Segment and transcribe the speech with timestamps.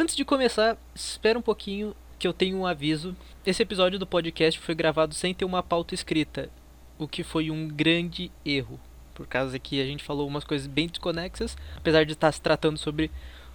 [0.00, 3.16] Antes de começar, espera um pouquinho que eu tenho um aviso.
[3.44, 6.48] Esse episódio do podcast foi gravado sem ter uma pauta escrita,
[6.96, 8.78] o que foi um grande erro.
[9.12, 12.78] Por causa que a gente falou umas coisas bem desconexas, apesar de estar se tratando
[12.78, 13.10] sobre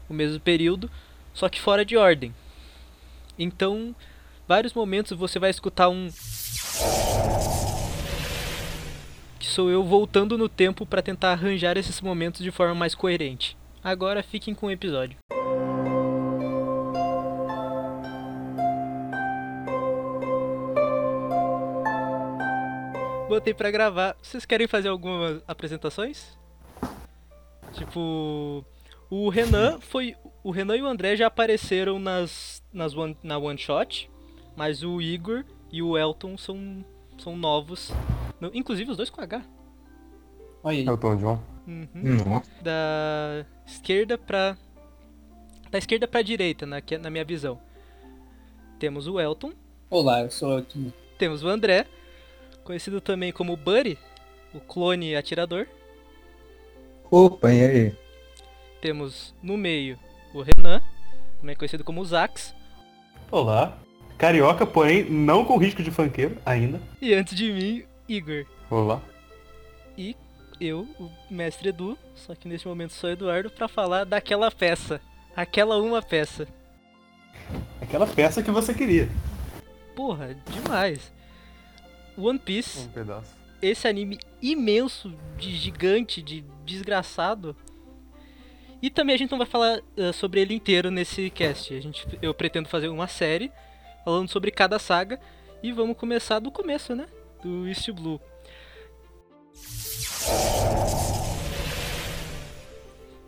[0.10, 0.92] o mesmo período,
[1.34, 2.36] só que fora de ordem.
[3.40, 3.96] Então,
[4.46, 6.10] vários momentos você vai escutar um
[9.40, 13.56] que sou eu voltando no tempo para tentar arranjar esses momentos de forma mais coerente.
[13.82, 15.16] Agora fiquem com o episódio.
[23.28, 24.16] Botei pra gravar.
[24.22, 26.38] Vocês querem fazer algumas apresentações?
[27.74, 28.64] Tipo,
[29.10, 33.58] o Renan foi, o Renan e o André já apareceram nas, nas one, na one
[33.58, 34.10] shot,
[34.56, 36.86] mas o Igor e o Elton são
[37.18, 37.92] são novos.
[38.40, 39.44] No- inclusive os dois com H.
[40.64, 40.86] Olha aí.
[40.88, 41.40] É o Tom John.
[41.68, 41.88] Uhum.
[42.28, 42.52] Nossa.
[42.62, 44.58] Da esquerda pra.
[45.72, 47.60] Da esquerda pra direita, na, que- na minha visão.
[48.80, 49.54] Temos o Elton,
[49.90, 50.92] Olá, eu sou aqui.
[51.18, 51.88] temos o André,
[52.64, 53.98] conhecido também como Buddy,
[54.54, 55.68] o clone atirador.
[57.12, 57.96] Opa, e aí?
[58.82, 59.98] Temos no meio
[60.34, 60.82] o Renan,
[61.40, 62.56] também conhecido como Zax.
[63.30, 63.78] Olá.
[64.18, 66.82] Carioca, porém não com risco de funkeiro ainda.
[67.02, 68.46] E antes de mim, Igor.
[68.70, 69.02] Olá.
[69.98, 70.16] E
[70.60, 75.02] eu, o mestre Edu, só que neste momento sou Eduardo, pra falar daquela peça.
[75.36, 76.48] Aquela uma peça.
[77.82, 79.10] Aquela peça que você queria.
[79.96, 81.12] Porra, demais.
[82.18, 83.34] One Piece, Um pedaço.
[83.62, 87.56] esse anime imenso, de gigante, de desgraçado.
[88.82, 91.74] E também a gente não vai falar ah, sobre ele inteiro nesse cast.
[91.74, 93.52] A gente, eu pretendo fazer uma série
[94.04, 95.20] falando sobre cada saga.
[95.64, 97.08] E vamos começar do começo, né?
[97.42, 98.20] Do East Blue.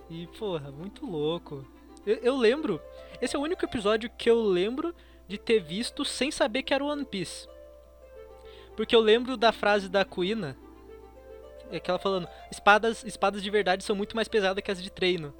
[0.09, 1.65] E, porra, muito louco.
[2.05, 2.79] Eu, eu lembro.
[3.21, 4.93] Esse é o único episódio que eu lembro
[5.27, 7.47] de ter visto sem saber que era One Piece.
[8.75, 10.55] Porque eu lembro da frase da Kuina.
[11.71, 14.91] É que ela falando, espadas, espadas de verdade são muito mais pesadas que as de
[14.91, 15.33] treino.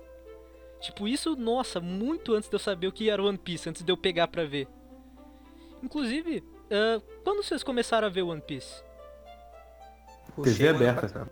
[0.82, 3.92] Tipo, isso, nossa, muito antes de eu saber o que era One Piece, antes de
[3.92, 4.68] eu pegar pra ver.
[5.84, 8.84] Inclusive, ah, quando vocês começaram a ver One Piece?
[10.44, 11.28] TV aberta.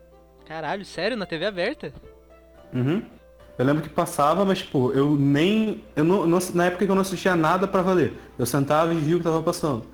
[0.45, 1.17] Caralho, sério?
[1.17, 1.93] Na TV aberta?
[2.73, 3.03] Uhum.
[3.57, 5.83] Eu lembro que passava, mas tipo, eu nem.
[5.95, 8.13] Eu não, não- na época que eu não assistia nada pra valer.
[8.37, 9.85] Eu sentava e via o que tava passando.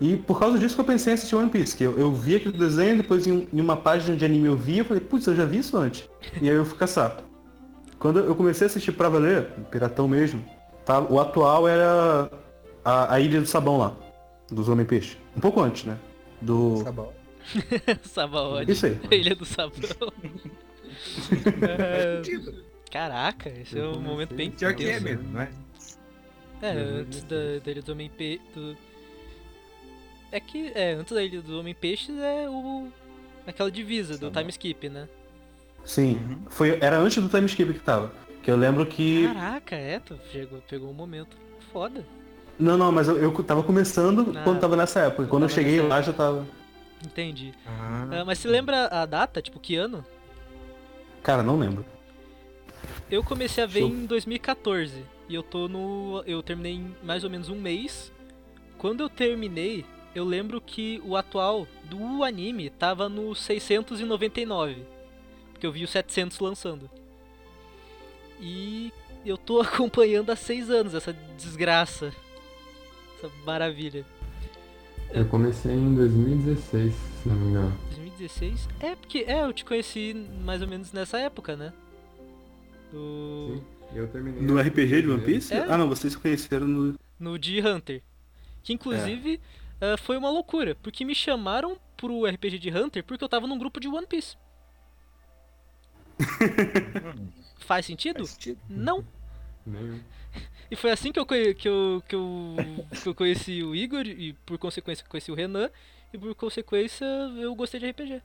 [0.00, 2.36] E por causa disso que eu pensei em assistir One Piece, que eu, eu vi
[2.36, 5.36] aquele desenho, depois em, em uma página de anime eu via, eu falei, putz, eu
[5.36, 6.08] já vi isso antes.
[6.42, 7.18] E aí eu fui caçar.
[7.98, 10.44] Quando eu comecei a assistir pra valer, Piratão mesmo,
[10.84, 12.30] tá, o atual era
[12.84, 13.96] a, a Ilha do Sabão lá,
[14.50, 15.16] dos Homem-Peixe.
[15.36, 15.96] Um pouco antes, né?
[16.40, 16.82] Do.
[16.82, 17.12] Sabão.
[18.02, 18.72] Sabaody.
[18.72, 18.98] Isso aí.
[19.10, 19.72] Ilha do Sabão.
[21.66, 22.22] É,
[22.88, 25.50] Caraca, esse é um momento bem Pior que é mesmo, não é?
[26.62, 28.40] É, antes da, da Ilha do Homem Peixe.
[30.34, 32.88] É que, é, antes da Ilha do Homem Peixes é o.
[33.46, 35.08] aquela divisa do time skip, né?
[35.84, 36.14] Sim.
[36.16, 36.38] Uhum.
[36.50, 38.10] Foi, era antes do time skip que tava.
[38.42, 39.28] Que eu lembro que.
[39.28, 41.36] Caraca, é, tu pegou, pegou um momento
[41.72, 42.04] foda.
[42.58, 45.28] Não, não, mas eu, eu tava começando Ah, quando tava nessa época.
[45.28, 46.44] Quando eu cheguei lá já tava.
[47.04, 47.54] Entendi.
[47.64, 49.40] Ah, Ah, mas se lembra a data?
[49.40, 50.04] Tipo, que ano?
[51.22, 51.86] Cara, não lembro.
[53.08, 53.88] Eu comecei a ver Show.
[53.88, 56.24] em 2014 e eu tô no.
[56.26, 58.12] Eu terminei em mais ou menos um mês.
[58.78, 59.84] Quando eu terminei,
[60.14, 64.76] eu lembro que o atual do anime tava no 699.
[65.52, 66.90] Porque eu vi o 700 lançando.
[68.40, 68.92] E
[69.26, 72.12] eu tô acompanhando há seis anos essa desgraça.
[73.16, 74.04] Essa maravilha.
[75.10, 77.78] Eu comecei em 2016, se não me engano.
[77.96, 78.68] 2016?
[78.80, 80.14] É, porque é, eu te conheci
[80.44, 81.72] mais ou menos nessa época, né?
[82.92, 83.54] Do...
[83.54, 83.62] Sim,
[83.94, 84.42] eu terminei.
[84.42, 85.54] No RPG de One Piece?
[85.54, 85.66] É.
[85.68, 86.94] Ah não, vocês se conheceram no.
[87.18, 88.02] no de Hunter.
[88.62, 89.40] Que inclusive
[89.92, 93.58] ah, foi uma loucura, porque me chamaram pro RPG de Hunter porque eu tava num
[93.58, 94.36] grupo de One Piece.
[97.58, 98.26] Faz sentido?
[98.26, 98.58] faz sentido.
[98.68, 99.04] Não.
[99.66, 100.00] Nenhum.
[100.70, 102.56] E foi assim que eu, que eu, que eu,
[103.02, 105.70] que eu conheci o Igor e por consequência conheci o Renan
[106.12, 107.04] e por consequência
[107.38, 108.22] eu gostei de RPG.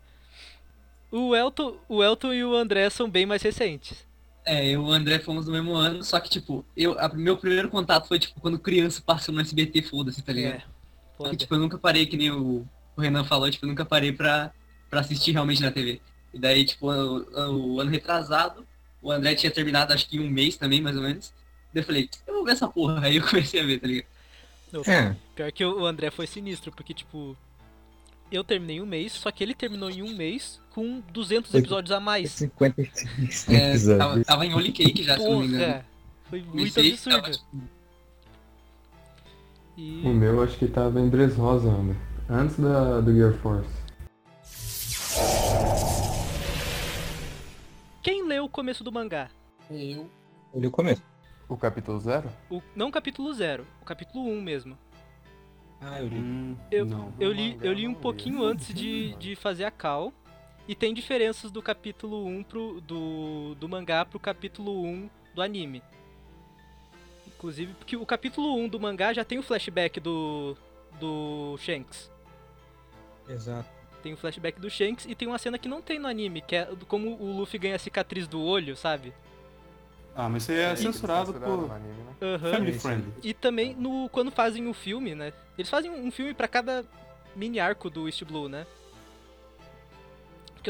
[1.12, 4.08] O Elton, o Elton e o André são bem mais recentes.
[4.46, 7.38] É, eu e o André fomos no mesmo ano, só que, tipo, eu, a- meu
[7.38, 10.62] primeiro contato foi, tipo, quando criança passou no SBT, foda-se, tá ligado?
[10.62, 10.64] É.
[11.32, 14.12] E, tipo, eu nunca parei, que nem o, o Renan falou, tipo, eu nunca parei
[14.12, 14.52] pra,
[14.90, 16.00] pra assistir realmente na TV.
[16.34, 18.66] E daí, tipo, o, o ano retrasado,
[19.02, 21.34] o André tinha terminado, acho que em um mês também, mais ou menos.
[21.74, 23.02] Daí eu falei, eu vou ver essa porra.
[23.06, 24.08] Aí eu comecei a ver, tá ligado?
[24.72, 27.36] Não, É, Pior que o André foi sinistro, porque, tipo,
[28.32, 31.92] eu terminei um mês, só que ele terminou em um mês com 200 Foi- episódios
[31.92, 32.32] a mais.
[32.32, 33.70] 56 É, tava,
[34.14, 34.28] episódios.
[34.28, 35.66] tava em Holy Cake já, se não me engano.
[35.74, 35.86] Porra!
[36.30, 37.22] Foi muito absurdo.
[37.22, 37.46] tava, tipo,
[39.80, 41.96] E O meu acho que tava em Dressrosa ainda.
[42.30, 43.70] Antes da, do Gear Force.
[48.04, 49.30] quem leu o começo do mangá?
[49.72, 50.10] Eu.
[50.54, 51.02] Olha o começo.
[51.48, 52.30] O capítulo zero?
[52.50, 54.78] O, não o capítulo 0, o capítulo 1 um mesmo.
[55.80, 56.18] Ah, eu li.
[56.18, 57.14] Hum, Eu- não.
[57.18, 60.14] Eu li, eu li um pouquinho antes de, de fazer a call.
[60.68, 65.82] E tem diferenças do capítulo 1 pro, do, do mangá pro capítulo 1 do anime.
[67.40, 70.58] Inclusive, porque o capítulo 1 do mangá já tem o flashback do,
[71.00, 72.12] do Shanks.
[73.30, 73.70] Exato.
[74.04, 76.58] Tem o flashback do Shanks e tem uma cena que não tem no anime, que
[76.58, 79.14] é como o Luffy ganha a cicatriz do olho, sabe?
[80.14, 82.16] Ah, mas isso aí é censurado no por anime, né?
[82.22, 82.52] Aham.
[82.52, 82.78] Family.
[82.78, 83.14] Friendly.
[83.24, 85.32] E também no quando fazem o filme, né?
[85.58, 86.84] Eles fazem um filme pra cada
[87.34, 88.68] mini arco do East Blue, né?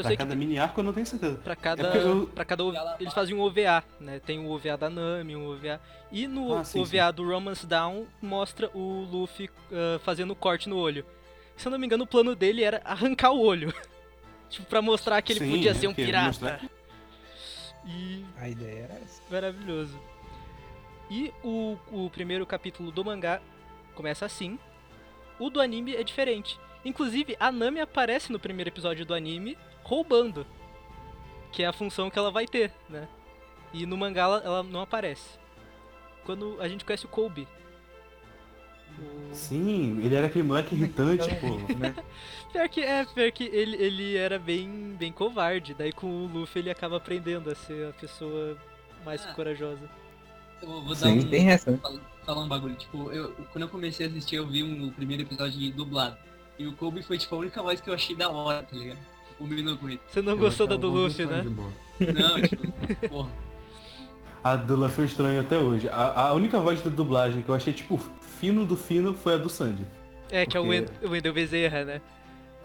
[0.00, 1.36] eu Pra sei que cada mini arco eu não tenho certeza.
[1.38, 2.62] Pra cada, É eu- pra cada
[2.98, 4.18] eles fazem um OVA, né?
[4.20, 5.80] Tem o OVA da Nami, um OVA.
[6.12, 10.76] E no Ah, sim, OVA do Romance Down mostra o Luffy ah, fazendo corte no
[10.76, 11.04] olho.
[11.56, 13.72] Se eu não me engano, o plano dele era arrancar o olho.
[14.48, 16.26] tipo, pra mostrar que ele Sim, podia ser um porque pirata.
[16.28, 16.60] mostrar-
[17.86, 19.22] E A ideia era essa.
[19.30, 19.98] maravilhoso.
[21.10, 23.40] E o, o primeiro capítulo do mangá
[23.94, 24.58] começa assim.
[25.38, 26.58] O do anime é diferente.
[26.84, 29.56] Inclusive, a Nami aparece no primeiro episódio do anime
[29.90, 30.46] roubando.
[31.50, 33.08] Que é a função que ela vai ter, né?
[33.72, 35.38] E no mangá ela, ela não aparece.
[36.24, 37.48] Quando a gente conhece o Kobe.
[38.98, 41.56] O- Sim, ele era aquele moleque irritante, pô.
[41.74, 41.94] Né?
[42.52, 45.74] Pior que é, pior que ele, ele era bem, bem covarde.
[45.74, 48.56] Daí com o Luffy ele acaba aprendendo a ser a pessoa
[49.04, 49.32] mais Ah.
[49.34, 49.88] corajosa.
[50.60, 51.78] Eu vou dar Sim, um, tem essa, né?
[51.80, 52.74] fal- falar um bagulho.
[52.74, 56.16] Tipo, eu, quando eu comecei a assistir, eu vi um, o primeiro episódio de dublado.
[56.58, 58.98] E o Kobe foi tipo a única voz que eu achei da hora, tá ligado?
[59.40, 60.00] Combinou com ele.
[60.06, 61.42] Você não Eu gostou da do Luffy, né?
[61.44, 63.30] Não, tipo, porra.
[64.44, 65.88] A do Luffy é estranho até hoje.
[65.88, 69.36] A, a única voz da dublagem que eu achei, tipo, fino do fino foi a
[69.38, 69.84] do Sandy.
[70.30, 72.00] É, que é o Porque- Wend- o Wendel Bezerra, né?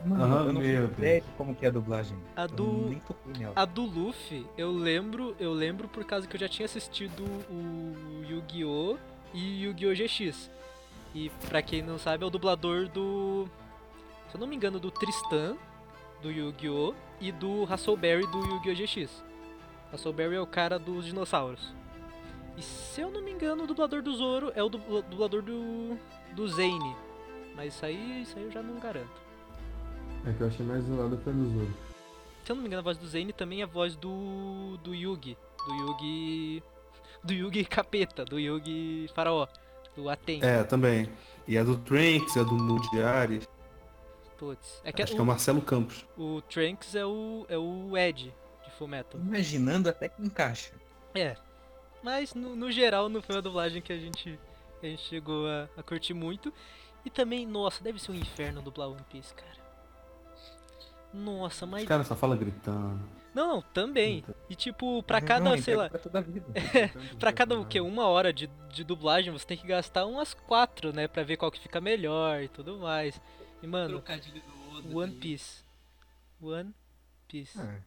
[0.05, 0.91] Mano, Aham, eu não meu Deus.
[0.99, 2.15] ideia de como que é a dublagem.
[2.35, 2.95] A do-.
[3.55, 8.21] A do Luffy, eu lembro, eu lembro por causa que eu já tinha assistido o
[8.29, 8.97] Yu-Gi-Oh!
[9.33, 9.93] e Yu-Gi-Oh!
[9.95, 10.51] GX.
[11.15, 13.47] E pra quem não sabe, é o dublador do.
[14.29, 15.55] Se eu não me engano, do Tristan,
[16.21, 16.93] do Yu-Gi-Oh!
[17.21, 18.75] e do Hasselberry do Yu-Gi-Oh!
[18.75, 19.23] GX.
[19.93, 21.73] Hasselberry é o cara dos dinossauros.
[22.57, 25.97] E se eu não me engano, o dublador do Zoro é o dubla- dublador do.
[26.33, 26.95] do Zane.
[27.55, 29.21] Mas isso aí, isso aí eu já não garanto.
[30.25, 31.73] É que eu achei mais zoado do Zoro.
[32.43, 34.77] Se eu não me engano, a voz do Zane também é a voz do.
[34.83, 35.37] do Yugi.
[35.67, 36.63] Do Yugi.
[37.23, 39.47] Do Yugi Capeta, do Yugi Faraó.
[39.95, 40.41] Do Aten.
[40.43, 41.09] É, também.
[41.47, 43.47] E a do Trunks, a do Mundiares.
[44.37, 44.81] Putz.
[44.83, 46.05] É que Acho o, que é o Marcelo Campos.
[46.17, 47.45] o Trunks é o.
[47.49, 48.33] é o Ed
[48.63, 49.19] de Fullmetal.
[49.21, 50.73] imaginando até que encaixa.
[51.13, 51.35] É.
[52.03, 54.37] Mas no, no geral não foi uma dublagem que a gente.
[54.83, 56.53] a gente chegou a, a curtir muito.
[57.03, 59.55] E também, nossa, deve ser um inferno dublar One Piece, cara.
[61.13, 61.83] Nossa, mas.
[61.83, 62.99] Os caras só falam gritando.
[63.33, 64.23] Não, não, também.
[64.49, 65.89] E tipo, pra Não, cada, é sei lá.
[65.89, 66.45] Pra toda a vida.
[67.19, 67.81] Pra cada o que?
[67.81, 71.05] Uma hora de, de dublagem, você tem que gastar umas quatro, né?
[71.07, 73.19] Pra ver qual que fica melhor e tudo mais.
[73.65, 74.97] E mano, Trocadilho do Oda.
[74.97, 75.63] One tá Piece.
[76.41, 76.73] One
[77.27, 77.59] Piece.
[77.59, 77.79] Ah,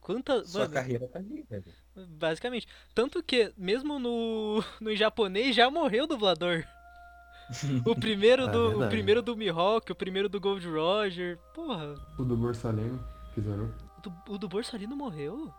[0.00, 0.44] Quanta.
[0.44, 1.64] sua Mano, carreira tá ali, velho.
[1.96, 2.68] basicamente.
[2.94, 6.64] Tanto que, mesmo no, no em japonês, já morreu o dublador.
[7.84, 8.84] O primeiro É do.
[8.86, 11.36] o primeiro do Mihawk, o primeiro do Gold Roger.
[11.54, 13.74] Porra, O do Borsalino, Kizaru.
[13.98, 15.52] o do, o do Borsalino morreu?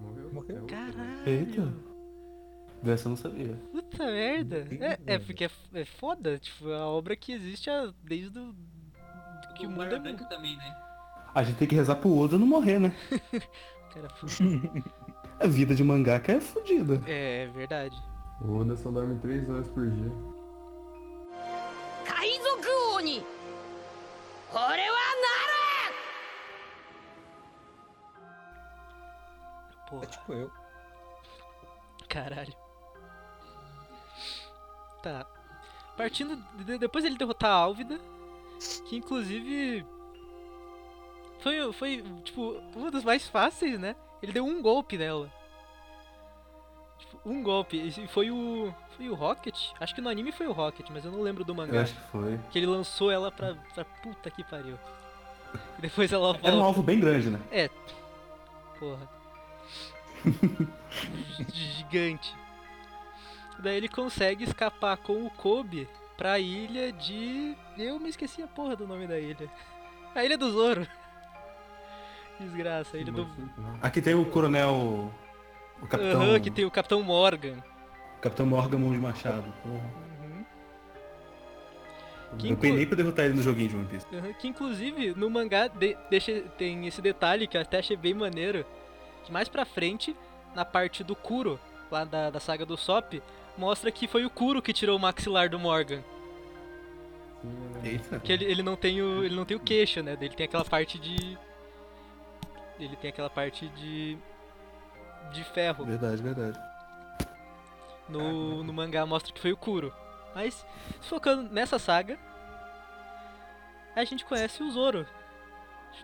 [0.00, 0.32] Morreu.
[0.32, 0.66] Morreu.
[0.66, 1.28] Caralho.
[1.28, 1.93] Eita.
[2.84, 3.58] Dessa eu não sabia.
[3.72, 4.68] Puta merda.
[4.78, 8.54] É, é porque é, é, foda, tipo, é a obra que existe a, desde o.
[9.56, 10.76] Que o mundo é também, né?
[11.34, 12.94] A gente tem que rezar pro Oda não morrer, né?
[13.90, 14.08] Cara,
[15.40, 17.00] A vida de mangaka é fodida.
[17.06, 17.96] É, é verdade.
[18.42, 20.12] O Oda só dorme 3 horas por dia.
[22.04, 23.24] Kaizoku Oni!
[24.52, 25.94] Ore wa Nara!
[29.88, 30.02] Porra.
[30.02, 30.50] É tipo eu.
[32.08, 32.63] Caralho.
[35.04, 35.26] Tá.
[35.98, 36.34] Partindo.
[36.64, 38.00] de- depois ele derrotar a Álvida,
[38.88, 39.84] que inclusive.
[41.40, 43.94] Foi, foi, tipo, uma das mais fáceis, né?
[44.22, 45.30] Ele deu um golpe nela.
[46.98, 47.76] Tipo, um golpe.
[47.76, 48.74] E foi o.
[48.96, 49.72] Foi o Rocket?
[49.80, 51.82] Acho que no anime foi o Rocket, mas eu não lembro do Eu mangá.
[51.82, 52.38] acho que foi.
[52.50, 54.78] Que ele lançou ela pra, pra puta que pariu.
[55.78, 56.46] E depois ela volta.
[56.48, 57.40] Era um alvo bem grande, né?
[57.50, 57.68] É.
[58.78, 59.06] Porra.
[61.52, 62.34] Gigante.
[63.58, 67.56] Daí ele consegue escapar com o Kobe pra ilha de.
[67.78, 69.48] Eu me esqueci a porra do nome da ilha.
[70.14, 70.86] A ilha do Zoro.
[72.40, 73.24] Desgraça, a ilha do.
[73.56, 73.78] Não.
[73.82, 75.12] Aqui tem o coronel.
[75.80, 77.56] O Capitão, Aham, que tem o Capitão Morgan.
[78.20, 79.44] Capitão Morgan Mão de Machado.
[79.62, 79.74] Porra.
[79.74, 80.44] Uhum.
[82.38, 84.06] Que Eu penei pra derrotar ele no joguinho de One Piece.
[84.12, 88.14] Uhum, Que inclusive no mangá de- deixa, tem esse detalhe que eu até achei bem
[88.14, 88.64] maneiro.
[89.24, 90.16] Que mais pra frente,
[90.54, 91.58] na parte do Kuro,
[91.90, 93.22] lá da, da saga do Sop,
[93.56, 96.02] mostra que foi o Kuro que tirou o maxilar do Morgan.
[97.82, 98.20] Eita.
[98.20, 99.24] Que ele, ele não tem o.
[99.24, 100.16] ele não tem o queixo, né?
[100.20, 101.38] Ele tem aquela parte de.
[102.78, 104.16] Ele tem aquela parte de.
[105.32, 105.84] de ferro.
[105.84, 106.58] Verdade, verdade.
[108.08, 109.92] No, no mangá mostra que foi o Kuro.
[110.34, 110.66] Mas,
[111.00, 112.18] se focando nessa saga,
[113.94, 115.06] a gente conhece o Zoro.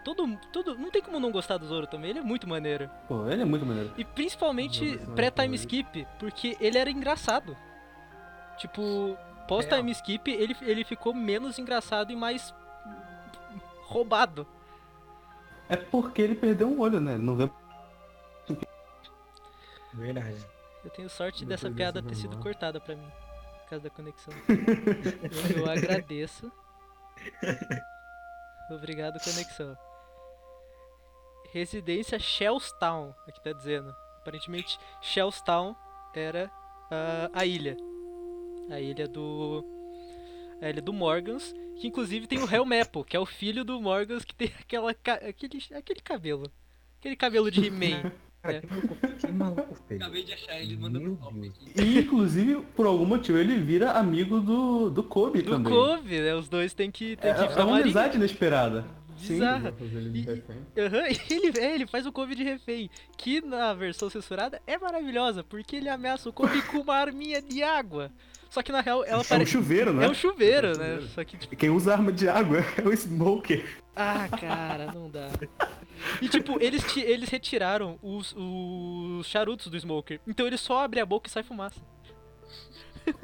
[0.04, 2.90] Todo, todo, não tem como não gostar do Zoro também, ele é muito maneiro.
[3.06, 3.92] Pô, ele é muito maneiro.
[3.96, 7.56] E principalmente personagem pré-time skip, porque ele era engraçado.
[8.56, 9.16] Tipo,
[9.48, 12.54] pós-time skip, ele, ele ficou menos engraçado e mais
[13.82, 14.46] roubado.
[15.68, 17.14] É porque ele perdeu um olho, né?
[17.14, 17.50] Ele não vê.
[19.94, 20.46] Verdade.
[20.84, 23.08] Eu tenho sorte Depois dessa piada ter sido cortada pra mim.
[23.62, 24.34] Por causa da conexão.
[24.48, 26.50] eu, eu agradeço.
[28.70, 29.76] Obrigado, conexão.
[31.52, 33.92] Residência Shellstown, aqui tá dizendo.
[34.18, 35.74] Aparentemente, Shellstown
[36.14, 36.50] era
[36.90, 37.76] ah, a ilha.
[38.70, 39.64] A ilha do.
[40.62, 41.52] A ilha do Morgans.
[41.80, 45.64] Que inclusive tem o Helmepo, que é o filho do Morgans que tem aquela, aquele,
[45.74, 46.52] aquele cabelo.
[46.98, 48.12] Aquele cabelo de He-Man.
[48.42, 48.60] Cara, É.
[48.60, 50.00] que maluco, que maluco feio.
[50.02, 51.52] Acabei de achar ele mandando Meu top.
[51.76, 55.72] E, inclusive, por algum motivo, ele vira amigo do, do Kobe Do também.
[55.72, 56.34] Kobe, né?
[56.34, 57.84] Os dois tem que, tem É, que ir é pra uma marinha.
[57.84, 58.84] amizade inesperada.
[59.20, 59.70] Bizarra.
[59.72, 60.56] Fazer ele de refém.
[60.78, 64.78] Aham, e ele, é, ele faz o Kobe de refém, que na versão censurada é
[64.78, 68.10] maravilhosa, porque ele ameaça o Kobe com uma arminha de água.
[68.50, 69.52] Só que na real ela É um parece.
[69.52, 70.04] chuveiro, né?
[70.04, 70.84] É um chuveiro, É um né?
[70.86, 71.08] chuveiro.
[71.14, 73.64] Só que, tipo, Quem usa arma de água é o Smoker.
[73.96, 75.28] ah, cara, não dá.
[76.20, 80.20] E tipo, eles, ti- eles retiraram os, os charutos do Smoker.
[80.26, 81.80] Então ele só abre a boca e sai fumaça.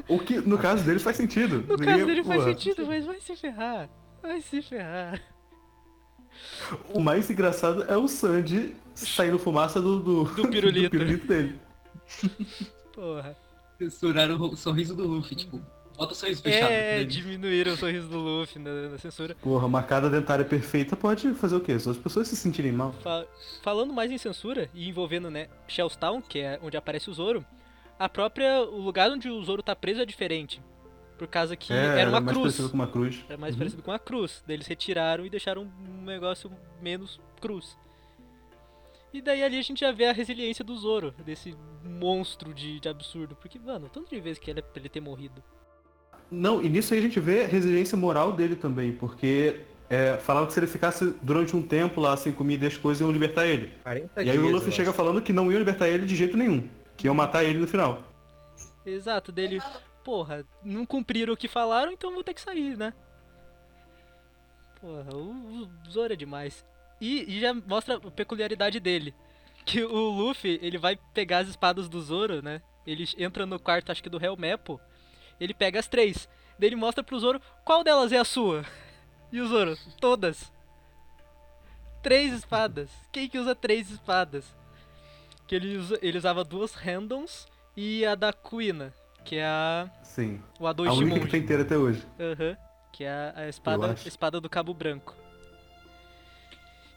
[0.09, 1.64] O que, no caso dele, faz sentido.
[1.68, 2.52] No caso dele faz Porra.
[2.54, 3.88] sentido, mas vai se ferrar.
[4.23, 5.21] Vai se ferrar.
[6.92, 10.90] O mais engraçado é o Sandy saindo fumaça do, do, Do pirulito.
[10.97, 11.59] pirulito dele.
[12.92, 13.37] Porra.
[13.78, 15.61] Censuraram o sorriso do Luffy, tipo,
[15.97, 16.71] bota o sorriso fechado.
[16.71, 17.04] É, né?
[17.04, 19.35] diminuíram o sorriso do Luffy na, na censura.
[19.42, 21.78] Porra, uma cada dentária perfeita pode fazer o quê?
[21.78, 22.92] Só as pessoas se sentirem mal.
[23.02, 23.26] Fa-
[23.62, 27.45] falando mais em censura e envolvendo, né, Shellstown, que é onde aparece o Zoro,
[27.99, 30.62] a própria o lugar onde o Zoro tá preso é diferente.
[31.18, 32.42] Por causa que é, era uma mais cruz.
[32.54, 33.25] parecido com uma cruz.
[33.26, 33.59] Era mais Uhum.
[33.59, 34.45] parecido com uma cruz.
[34.47, 36.50] Daí eles retiraram e deixaram um negócio
[36.83, 37.75] menos cruz.
[39.16, 42.87] E daí ali a gente já vê a resiliência do Zoro, desse monstro de, de
[42.87, 43.35] absurdo.
[43.35, 45.42] Porque, mano, tanto de vezes que ele é pra ele ter morrido.
[46.30, 50.49] Não, e nisso aí a gente vê a resiliência moral dele também, porque é, falavam
[50.49, 53.46] que se ele ficasse durante um tempo lá sem comida e as coisas iam libertar
[53.46, 53.73] ele.
[53.85, 54.96] 40 E aí o Luffy chega acho.
[54.99, 56.68] falando que não iam libertar ele de jeito nenhum.
[56.94, 58.02] Que iam matar ele no final.
[58.85, 59.62] Exato, dele,
[60.04, 62.92] porra, não cumpriram o que falaram, então vou ter que sair, né?
[64.78, 66.62] Porra, o, o Zoro é demais.
[67.00, 69.15] E, e já mostra a peculiaridade dele.
[69.65, 72.62] Que o Luffy, ele vai pegar as espadas do Zoro, né?
[72.87, 74.81] Ele entra no quarto, acho que do Helmepo.
[75.41, 76.29] Ele pega as três.
[76.59, 78.65] Daí ele mostra pro Zoro qual delas é a sua.
[79.33, 80.53] E o Zoro, todas.
[82.00, 82.88] Três espadas.
[83.11, 84.55] Quem que usa três espadas?
[85.49, 87.45] Que ele, usa, ele usava duas randoms
[87.76, 90.41] e a da Kuina, que é a, Sim.
[90.61, 92.07] o A Adoishi única que tem inteira até hoje.
[92.21, 92.57] Aham.
[92.93, 95.12] Que é a, a espada, espada do Cabo Branco.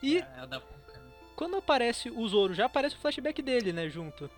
[0.02, 0.64] E É, é da né?
[1.36, 4.30] quando aparece o Zoro, já aparece o flashback dele, né, junto.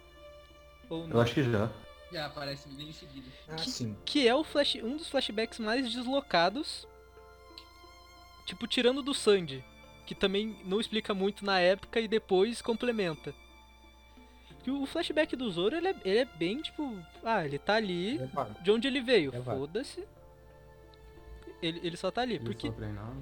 [0.89, 1.15] Ou não?
[1.15, 1.70] Eu acho que já.
[2.12, 3.27] Já aparece bem em seguida.
[3.48, 3.96] Ah, sim.
[4.06, 6.86] Que é o flash, um dos flashbacks mais deslocados.
[8.46, 9.63] Tipo, tirando do Sandy.
[10.06, 13.34] Que também não explica muito na época e depois complementa.
[14.63, 16.98] Que o flashback do Zoro, ele é, ele é bem tipo.
[17.24, 18.18] Ah, ele tá ali.
[18.18, 18.62] Levado.
[18.62, 19.34] De onde ele veio?
[19.34, 19.41] É.
[19.41, 20.06] Foda-se.
[21.62, 22.36] Ele, ele só tá ali.
[22.36, 23.15] Ele Porque só treinava.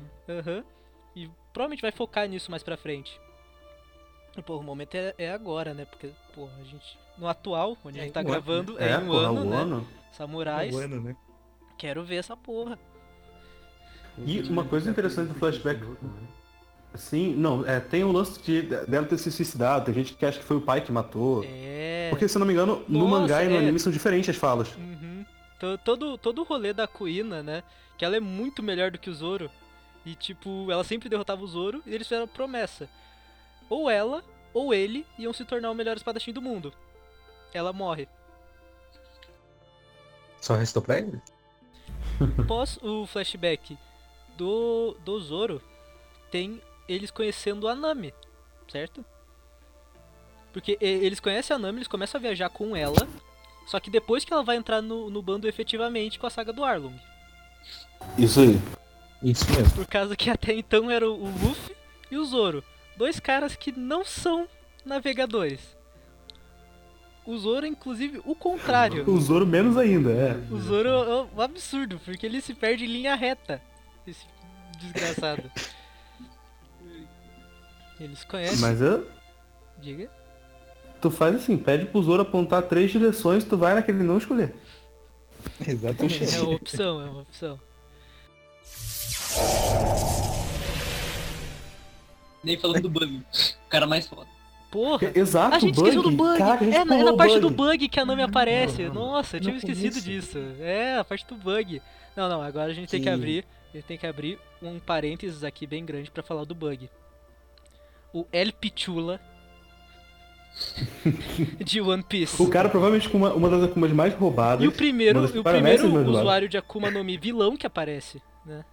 [1.15, 3.19] E provavelmente vai focar nisso mais pra frente.
[4.37, 5.85] E, pô, o momento é, é agora, né?
[5.85, 6.97] Porque, pô, a gente.
[7.17, 9.07] No atual, onde É a gente tá em um ano, gravando, é, É, em um
[9.07, 9.55] porra, ano, o né?
[9.57, 9.87] ano.
[10.13, 10.73] Samurais.
[10.75, 11.15] Um ano, né?
[11.77, 12.77] Quero ver essa porra.
[14.25, 15.81] E uma coisa interessante do flashback-
[16.95, 20.39] Sim, não, é, tem o lance de, dela ter se suicidado, tem gente que acha
[20.39, 21.43] que foi o pai que matou.
[21.45, 22.07] É.
[22.09, 23.59] Porque, se eu não me engano, no Nossa, mangá e no é.
[23.59, 24.75] anime são diferentes as falas.
[24.75, 25.23] Uhum.
[25.59, 27.63] To- Todo, todo o rolê da Kuina, né?
[27.97, 29.51] Que ela é muito melhor do que o Zoro.
[30.05, 32.89] E, tipo, ela sempre derrotava o Zoro e eles fizeram a promessa.
[33.69, 36.73] Ou ela, ou ele iam se tornar o melhor espadachim do mundo.
[37.53, 38.07] Ela morre.
[40.41, 41.21] Só restou pra ele?
[42.37, 43.77] Após o flashback
[44.37, 45.61] do, do Zoro,
[46.31, 48.13] tem eles conhecendo a Nami,
[48.71, 49.03] certo?
[50.51, 53.07] Porque eles conhecem a Nami, eles começam a viajar com ela.
[53.67, 56.63] Só que depois que ela vai entrar no, no bando efetivamente com a saga do
[56.63, 56.99] Arlong.
[58.17, 58.59] Isso aí.
[59.21, 59.71] Isso mesmo.
[59.71, 61.75] Por causa que até então era o Luffy
[62.09, 62.63] e o Zoro.
[62.97, 64.47] Dois caras que não são
[64.85, 65.59] navegadores.
[67.25, 69.07] O Zoro, inclusive, o contrário.
[69.09, 70.35] O Zoro menos ainda, é.
[70.51, 73.61] O Zoro é um absurdo, porque ele se perde em linha reta.
[74.07, 74.25] Esse
[74.79, 75.43] desgraçado.
[77.99, 78.59] Eles conhecem.
[78.59, 79.05] Mas eu,
[79.77, 80.09] Diga.
[81.01, 84.55] tu faz assim, pede pro Zoro apontar três direções, tu vai naquele não escolher.
[85.67, 86.35] Exatamente.
[86.35, 87.59] É uma opção, é uma opção.
[92.43, 93.17] Nem falando do Bug.
[93.17, 94.27] O cara mais foda.
[94.71, 95.12] Porra!
[95.15, 95.89] Exato, A gente bug.
[95.89, 96.39] esqueceu do bug!
[96.71, 97.71] É, na, é na parte do bug.
[97.71, 98.83] bug que a Nami aparece.
[98.83, 98.93] não.
[98.93, 100.38] Nossa, eu tinha esquecido disso.
[100.59, 101.81] É, a parte do bug.
[102.15, 103.45] Não, não, agora a gente tem que Que- abrir.
[103.74, 106.89] A gente tem que abrir um parênteses aqui bem grande pra falar do bug.
[108.13, 109.19] O El Pichula
[111.63, 112.41] de One Piece.
[112.41, 114.63] O cara provavelmente com uma, uma das Akumas mais roubadas.
[114.63, 118.63] E o primeiro, o primeiro usuário de Akuma no Mi vilão que aparece, né?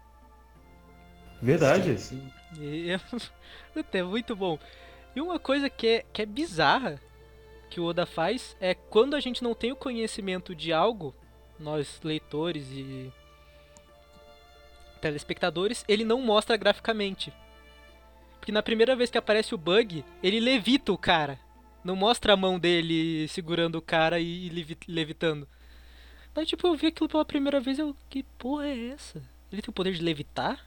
[1.46, 1.96] Verdade.
[2.00, 3.00] Sim, E é,
[3.98, 4.58] é muito bom.
[5.14, 7.00] E uma coisa que é, que é bizarra
[7.70, 11.14] que o Oda faz é quando a gente não tem o conhecimento de algo,
[11.58, 13.12] nós leitores e
[15.00, 17.32] telespectadores, ele não mostra graficamente.
[18.40, 21.38] Porque na primeira vez que aparece o bug, ele levita o cara.
[21.84, 25.46] Não mostra a mão dele segurando o cara e levi- levitando.
[26.34, 27.96] Daí tipo, eu vi aquilo pela primeira vez eu.
[28.10, 29.22] Que porra é essa?
[29.52, 30.66] Ele tem o poder de levitar?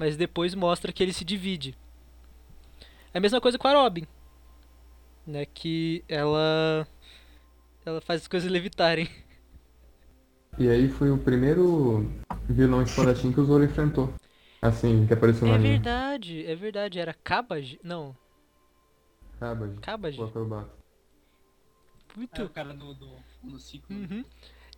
[0.00, 1.76] Mas depois mostra que ele se divide.
[3.12, 4.06] É a mesma coisa com a Robin.
[5.26, 5.44] Né?
[5.44, 6.88] Que ela.
[7.84, 9.10] Ela faz as coisas levitarem.
[10.58, 12.10] E aí foi o primeiro
[12.48, 14.10] vilão espadachim que o Zoro enfrentou.
[14.62, 15.74] Assim, que apareceu no É anime.
[15.74, 16.98] verdade, é verdade.
[16.98, 17.78] Era Kabaj?
[17.82, 18.16] Não,
[19.38, 20.18] Cabbage, Kabaj.
[20.18, 20.70] o acrobata.
[22.14, 22.42] É Muito.
[22.42, 23.94] o cara do, do, no ciclo.
[23.94, 24.24] Uhum.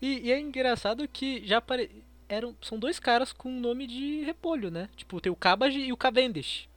[0.01, 2.05] E, e é engraçado que já apare...
[2.33, 4.89] eram São dois caras com nome de repolho, né?
[4.97, 6.69] Tipo, tem o Kabaj e o Cavendish.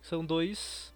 [0.00, 0.92] São dois.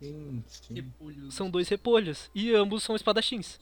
[0.00, 0.74] sim, sim.
[0.74, 1.30] Repolho.
[1.30, 2.30] São dois repolhos.
[2.34, 3.58] E ambos são espadachins.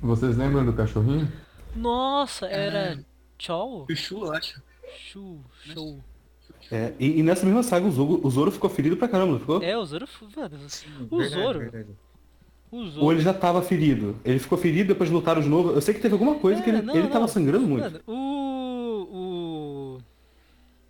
[0.00, 1.30] Vocês lembram do cachorrinho?
[1.74, 2.94] Nossa, era.
[3.00, 3.04] Ah.
[3.38, 3.86] Chol?
[3.88, 4.62] Chuchu, eu acho.
[4.96, 6.02] Chu, show.
[6.70, 9.40] É, e, e nessa mesma saga o Zoro, o Zoro ficou ferido pra caramba, não
[9.40, 9.62] ficou?
[9.62, 10.06] É, o Zoro.
[10.36, 10.58] Mano,
[11.10, 11.58] O verdade, Zoro.
[11.58, 11.88] verdade.
[12.70, 14.16] O Ou ele já tava ferido?
[14.24, 15.70] Ele ficou ferido, depois lutaram de novo.
[15.72, 17.10] Eu sei que teve alguma coisa É, que ele, não, ele não.
[17.10, 18.02] tava sangrando muito.
[18.06, 19.06] O.
[19.10, 19.98] O.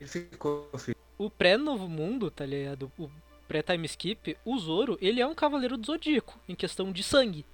[0.00, 0.96] Ele ficou filho.
[1.18, 2.90] O pré-Novo Mundo, tá ligado?
[2.98, 3.10] O
[3.46, 7.44] pré-time skip, o Zoro, ele é um cavaleiro do Zodíaco, em questão de sangue.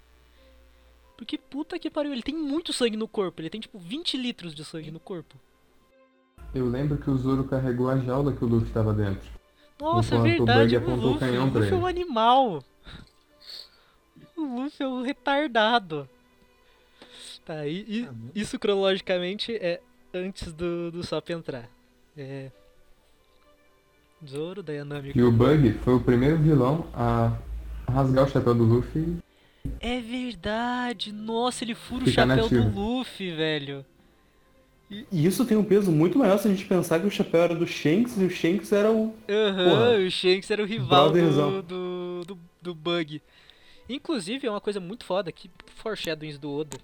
[1.17, 4.55] Porque puta que pariu, ele tem muito sangue no corpo, ele tem tipo 20 litros
[4.55, 5.37] de sangue no corpo.
[6.55, 9.29] Eu lembro que o Zoro carregou a jaula que o Luffy tava dentro.
[9.81, 12.01] Nossa, é verdade, o Luffy, o Luffy é um ele.
[12.01, 12.63] animal.
[14.47, 16.09] O Luffy é um retardado.
[17.45, 19.81] Tá, e, e Ah, isso cronologicamente é
[20.13, 21.69] antes do, do Sop entrar.
[22.17, 22.51] É.
[24.27, 25.13] Zoro, daí a Nami.
[25.15, 27.37] E o Bug foi o primeiro vilão a
[27.89, 29.19] rasgar o chapéu do Luffy.
[29.81, 32.71] É verdade, nossa, ele fura o chapéu nativo.
[32.71, 33.85] do Luffy, velho.
[34.91, 37.55] E isso tem um peso muito maior se a gente pensar que o chapéu era
[37.55, 39.15] do Shanks e o Shanks era o.
[39.29, 39.91] Aham, Porra.
[39.99, 43.21] o Shanks era o rival do, do, do, do Bug.
[43.89, 46.79] Inclusive, é uma coisa muito foda que foreshadowings do Oda.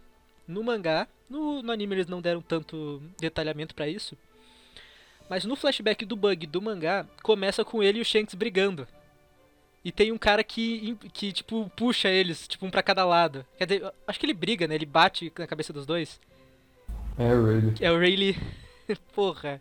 [0.46, 4.16] No mangá, no, no anime eles não deram tanto detalhamento pra isso.
[5.28, 8.86] Mas no flashback do Bug do mangá, começa com ele e o Shanks brigando.
[9.84, 13.44] E tem um cara que, que tipo, puxa eles, tipo, um pra cada lado.
[13.58, 14.74] Quer dizer, acho que ele briga, né?
[14.74, 16.20] Ele bate na cabeça dos dois.
[17.18, 17.74] É, o Rayleigh.
[17.80, 18.38] É o Rayleigh.
[19.14, 19.60] Porra.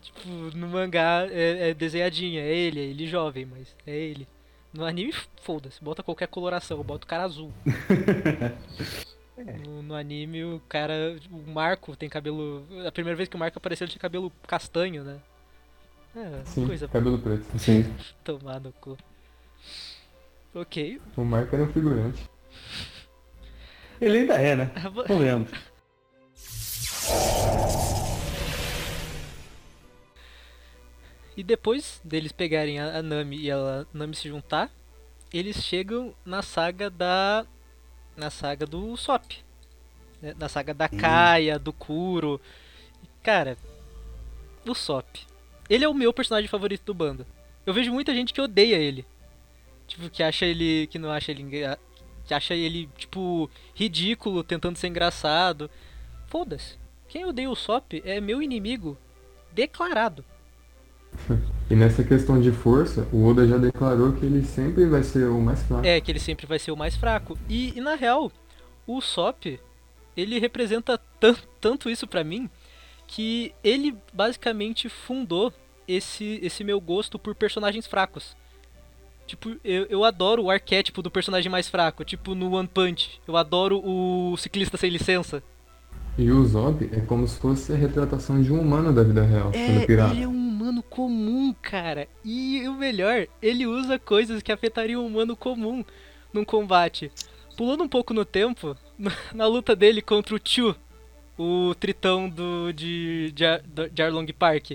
[0.00, 4.28] Tipo, no mangá é, é desenhadinho, é ele, é ele jovem, mas é ele.
[4.72, 7.52] No anime, foda-se, bota qualquer coloração, bota o cara azul.
[9.64, 11.16] no, no anime, o cara.
[11.30, 12.66] O Marco tem cabelo.
[12.86, 15.18] A primeira vez que o Marco apareceu, ele tinha cabelo castanho, né?
[16.14, 17.44] É, Sim, coisa cabelo preto.
[17.58, 17.84] Sim.
[18.24, 18.96] tomar no cu.
[20.54, 21.00] Ok.
[21.16, 22.28] O Marco era um figurante.
[24.00, 24.70] Ele ainda é, né?
[25.08, 25.52] Não lembro.
[31.38, 34.70] E depois deles pegarem a, Nami e a Nami se juntar,
[35.32, 37.46] eles chegam na saga da.
[38.16, 39.22] Na saga do Sop.
[40.20, 40.34] né?
[40.36, 42.40] Na saga da Kaia, do Kuro.
[43.22, 43.56] Cara,
[44.66, 45.06] o Sop.
[45.70, 47.24] Ele é o meu personagem favorito do bando.
[47.64, 49.06] Eu vejo muita gente que odeia ele.
[49.86, 50.88] Tipo, que acha ele.
[50.88, 51.42] que não acha ele.
[51.42, 51.78] engra-
[52.26, 55.70] Que acha ele, tipo, ridículo, tentando ser engraçado.
[56.26, 56.76] Foda-se.
[57.08, 58.98] Quem odeia o Sop é meu inimigo
[59.52, 60.24] declarado.
[61.70, 65.38] E nessa questão de força, o Oda já declarou que ele sempre vai ser o
[65.38, 65.86] mais fraco.
[65.86, 67.36] É, que ele sempre vai ser o mais fraco.
[67.46, 68.32] E, e na real,
[68.86, 69.44] o Sop,
[70.16, 72.48] ele representa tan tanto isso pra mim,
[73.06, 75.52] que ele basicamente fundou
[75.86, 78.34] esse, esse meu gosto por personagens fracos.
[79.26, 83.20] Tipo, eu, eu adoro o arquétipo do personagem mais fraco, tipo no One Punch.
[83.28, 85.42] Eu adoro o ciclista sem licença.
[86.16, 89.52] E o Zob é como se fosse a retratação de um humano da vida real,
[89.52, 90.14] sendo É, pirata.
[90.14, 90.32] ele é um
[90.68, 92.06] humano comum, cara.
[92.24, 95.84] E o melhor, ele usa coisas que afetariam um humano comum
[96.32, 97.10] num combate.
[97.56, 98.76] Pulando um pouco no tempo,
[99.34, 100.76] na luta dele contra o Chu,
[101.38, 103.44] o tritão do, de, de,
[103.90, 104.72] de Arlong Park.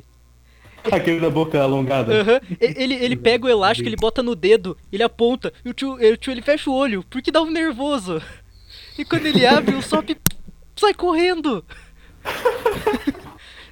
[0.91, 2.41] Aquele da boca alongada.
[2.59, 6.11] E- Ele, ele pega o elástico, ele bota no dedo, ele aponta, e o e
[6.11, 8.21] o Chu ele fecha o olho, porque dá um nervoso.
[8.97, 10.09] E quando ele abre, o Sop
[10.75, 11.63] sai correndo.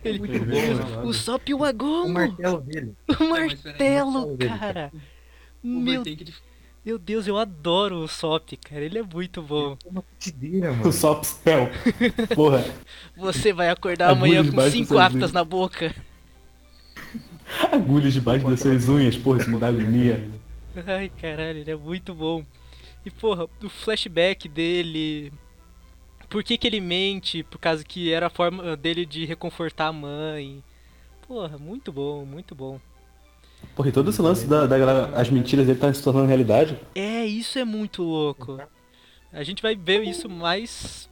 [0.03, 0.97] Ele, Muito bom, né?
[1.03, 2.07] o Sop e o O Agomo.
[2.07, 2.95] martelo dele.
[3.07, 4.91] O peraí, martelo, dele, cara.
[5.63, 6.17] O Meu, de
[6.83, 8.83] meu Deus, eu adoro o Sop, cara.
[8.83, 9.77] Ele é muito bom.
[9.85, 10.91] É uma putideira, O mano.
[10.91, 11.69] Sop Spell.
[12.33, 12.63] Porra.
[13.15, 15.93] Você vai acordar Agulha amanhã com cinco aftas na boca.
[17.71, 20.29] Agulhas debaixo das suas unhas, porra, isso me dá agonia.
[20.87, 22.45] Ai, caralho, ele é muito bom.
[23.05, 25.31] E, porra, o flashback dele.
[26.31, 27.43] Por que, que ele mente?
[27.43, 30.63] Por causa que era a forma dele de reconfortar a mãe.
[31.27, 32.79] Porra, muito bom, muito bom.
[33.75, 36.79] Porra, e todo esse lance da, da galera, as mentiras dele tá se tornando realidade.
[36.95, 38.61] É, isso é muito louco.
[39.33, 41.09] A gente vai ver isso mais,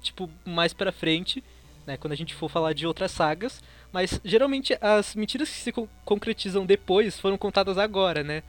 [0.00, 1.42] tipo, mais pra frente,
[1.84, 3.60] né, quando a gente for falar de outras sagas,
[3.92, 8.44] mas geralmente as mentiras que se con- concretizam depois foram contadas agora, né?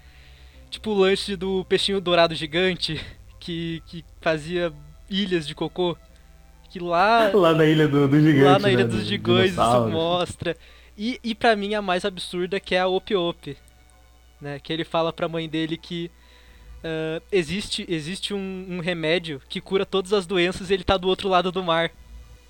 [0.70, 3.04] Tipo o lance do peixinho dourado gigante,
[3.40, 4.72] que, que fazia
[5.22, 5.98] ilhas de cocô,
[6.70, 8.44] que lá Lá na ilha do, do gigante.
[8.44, 10.58] lá na Ilha né, dos do Gigões isso mostra.
[10.98, 13.58] E, e pra mim a mais absurda que é a Op Op.
[14.40, 14.60] Né?
[14.60, 16.12] Que ele fala pra mãe dele que
[16.84, 21.08] ah, existe, existe um, um remédio que cura todas as doenças e ele tá do
[21.08, 21.90] outro lado do mar.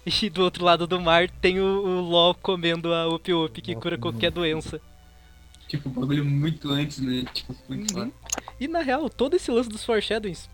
[0.05, 3.73] E do outro lado do mar tem o, o LOL comendo a Op Op que
[3.73, 4.81] cura qualquer doença.
[5.65, 7.23] Tipo, um bagulho muito antes, né?
[7.33, 8.11] Tipo, muito uhum.
[8.59, 10.49] E na real, todo esse lance dos foreshadowings.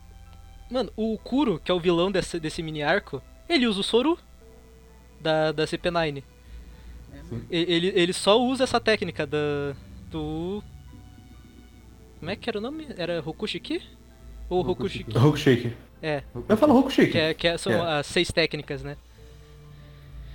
[0.69, 4.17] Mano, o Kuro, que é o vilão desse, desse mini arco, ele usa o Soru
[5.19, 6.23] da, da CP9.
[7.27, 7.41] Sim.
[7.49, 9.73] E- Ele, ele só usa essa técnica da.
[10.11, 10.63] do.
[12.19, 12.87] Como é que era o nome?
[12.97, 13.81] Era Rokushiki?
[14.49, 15.17] Ou Rokushiki?
[15.17, 15.73] Rokushiki.
[16.01, 17.11] É, Eu falo Rokushiki.
[17.11, 17.99] que, é, que é- são É.
[17.99, 18.95] as seis técnicas, né?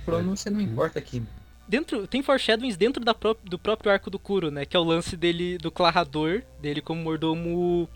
[0.05, 1.23] Pronúncia não importa aqui.
[1.67, 4.65] Dentro, tem foreshadowings dentro da pró- do próprio arco do Kuro, né?
[4.65, 7.89] Que é o lance dele, do clarrador, dele como mordomo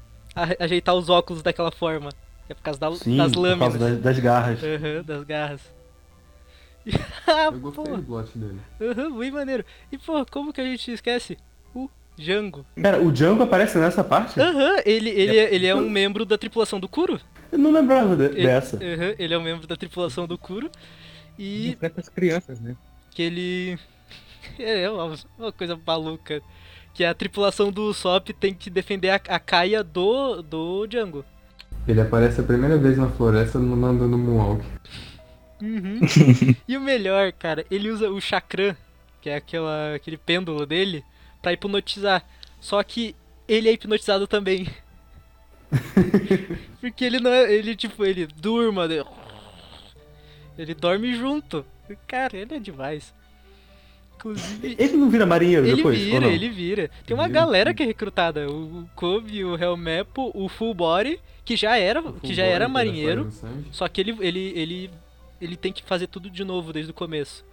[0.60, 2.10] ajeitar os óculos daquela forma.
[2.50, 3.74] É por causa da- Sim, das por lâminas.
[3.78, 4.60] causa das, das garras.
[4.64, 5.62] Aham, das garras.
[7.28, 8.60] Ah, Eu gostei pô, do plot dele.
[8.82, 9.64] aham, muito maneiro.
[9.92, 11.38] E pô, como que a gente esquece?
[11.76, 12.66] O Django.
[12.76, 14.40] Pera, o Django aparece nessa parte?
[14.40, 17.20] Aham, ele, ele, é, ele é um membro da tripulação do Kuro.
[17.52, 18.78] Eu não lembrava de- Ele, dessa.
[18.78, 20.72] aham, ele é um membro da tripulação do Kuro.
[21.38, 22.76] E enfrenta as crianças, né?
[23.12, 23.78] que ele.
[24.58, 26.42] É uma, uma coisa maluca.
[26.94, 31.24] Que a tripulação do Usopp tem que defender a, a Kaia do, do Django.
[31.90, 34.64] Ele aparece a primeira vez na floresta mandando Moonwalk.
[35.60, 36.00] Uhum.
[36.68, 38.78] e o melhor, cara, ele usa o chakram,
[39.20, 41.04] que é aquela, aquele pêndulo dele,
[41.42, 42.24] pra hipnotizar.
[42.62, 43.16] Só que
[43.48, 44.68] ele é hipnotizado também.
[46.80, 47.52] Porque ele não é.
[47.52, 48.86] Ele, tipo, ele durma.
[48.86, 49.04] Ele,
[50.60, 51.66] ele dorme junto.
[52.08, 53.16] Cara, ele é demais.
[54.16, 54.76] Inclusive.
[54.78, 55.98] Ele não vira marinheiro Ele depois?
[55.98, 56.30] vira, não?
[56.30, 56.92] ele vira.
[57.06, 58.48] Tem uma Vira, galera que é recrutada.
[58.48, 63.28] O Kobe, o Helmepo, o Full Body, que já era, que já era marinheiro.
[63.72, 64.92] Só que ele, ele, ele,
[65.42, 67.44] ele tem que fazer tudo de novo desde o começo.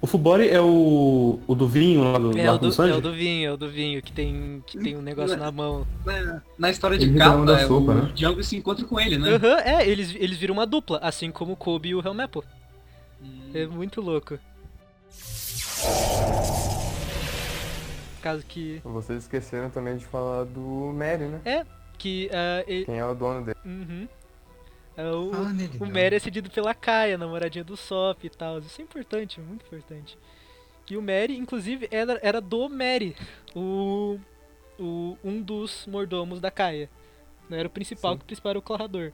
[0.00, 3.00] O Fubori é o, o do vinho lá do, É do o do, é o
[3.00, 5.86] do vinho, é o do vinho, que tem, que tem um negócio na mão.
[6.04, 8.12] Na, na história de capa, da é, sopa, o né?
[8.12, 9.36] Django se encontra com ele, né?
[9.36, 12.42] Aham, é, eles, eles viram uma dupla, assim como o Kobe e o Helmepo.
[13.22, 14.36] Hum, É muito louco.
[18.20, 18.80] Caso que.
[18.82, 21.64] Vocês esqueceram também de falar do Mary, né?
[21.98, 23.58] Que ah, e- Quem é o dono dele.
[23.64, 24.08] uhum.
[24.96, 25.84] É o, nele, o.
[25.84, 28.60] Mary é cedido pela Kaia, namoradinha do Sop e tal.
[28.60, 30.16] Isso é importante, muito importante.
[30.90, 33.14] E o Mary, inclusive, era, era do Mary,
[33.54, 34.18] o,
[34.78, 36.88] o, um dos mordomos da Kaia.
[37.50, 38.18] Não era o principal, Sim.
[38.18, 39.12] que o principal era o Clarrador.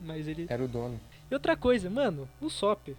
[0.00, 0.46] Mas ele.
[0.48, 1.00] Era o dono.
[1.30, 2.90] E outra coisa, mano, o Sop.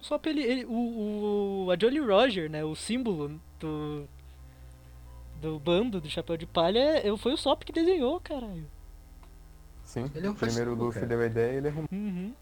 [0.00, 0.42] O Sop, ele.
[0.42, 2.64] ele o, o, a Jolly Roger, né?
[2.64, 4.06] O símbolo do.
[5.44, 8.64] Do bando do Chapéu de Palha é, foi o Sop que desenhou, caralho.
[9.82, 10.10] Sim.
[10.14, 11.06] Ele é um Primeiro o Luffy cara.
[11.06, 11.88] deu a ideia e ele arrumou.
[11.92, 12.32] Uhum.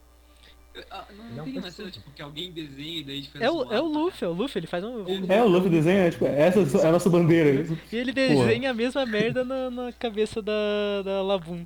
[0.89, 1.73] Ah, não, Ele é um tem uma personagem.
[1.73, 4.33] cena, tipo, que alguém desenha e daí tipo, É o, é o Luffy, é o
[4.33, 5.05] Luffy, ele faz um.
[5.29, 7.67] É, o Luffy desenha, tipo, essa é a nossa bandeira.
[7.91, 11.65] E ele desenha a mesma merda na, na cabeça da, da Lavum.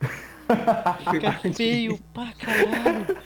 [1.10, 3.16] Fica feio pra caralho.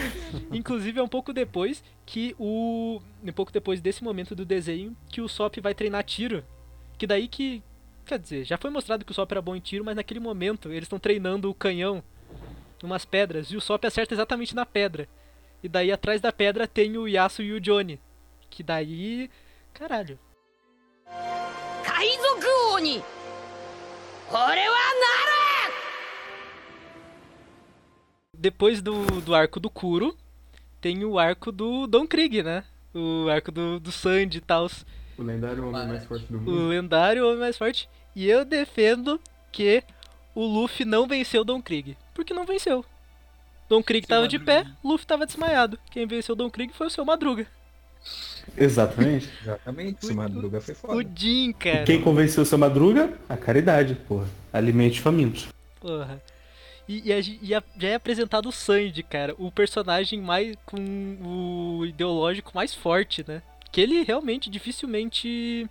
[0.51, 3.01] Inclusive é um pouco depois que o.
[3.23, 6.43] Um pouco depois desse momento do desenho que o Sop vai treinar tiro.
[6.97, 7.61] Que daí que.
[8.05, 10.69] Quer dizer, já foi mostrado que o Sop era bom em tiro, mas naquele momento
[10.69, 12.03] eles estão treinando o canhão
[12.81, 15.07] numas pedras e o Sop acerta exatamente na pedra.
[15.63, 17.99] E daí atrás da pedra tem o Yasuo e o Johnny.
[18.49, 19.29] Que daí.
[19.73, 20.19] Caralho.
[22.01, 23.03] 海賊王に
[24.31, 25.34] 俺はなる
[28.38, 30.16] depois do, do arco do Kuro,
[30.80, 32.64] tem o arco do Don Krieg, né?
[32.94, 34.70] O arco do, do Sandy e tal.
[35.18, 36.68] O lendário homem mais forte do O mundo.
[36.68, 37.88] lendário homem mais forte.
[38.14, 39.20] E eu defendo
[39.52, 39.82] que
[40.34, 41.96] o Luffy não venceu Don Krieg.
[42.14, 42.84] Porque não venceu.
[43.68, 44.64] Don Krieg Seu tava de Madruga.
[44.64, 45.78] pé, Luffy tava desmaiado.
[45.90, 47.46] Quem venceu Don Krieg foi o seu Madruga.
[48.56, 49.28] Exatamente.
[49.42, 51.10] Exatamente, esse Madruga foi O foda.
[51.14, 51.84] Jin, cara.
[51.84, 53.12] Quem convenceu o seu Madruga?
[53.28, 54.28] A caridade, porra.
[54.52, 55.48] Alimente os famintos.
[55.80, 56.22] Porra.
[56.88, 59.34] E, e a e a- já é apresentado o Sandy, cara.
[59.38, 60.56] O personagem mais.
[60.64, 60.76] com
[61.80, 63.42] o ideológico mais forte, né?
[63.72, 65.68] Que ele realmente dificilmente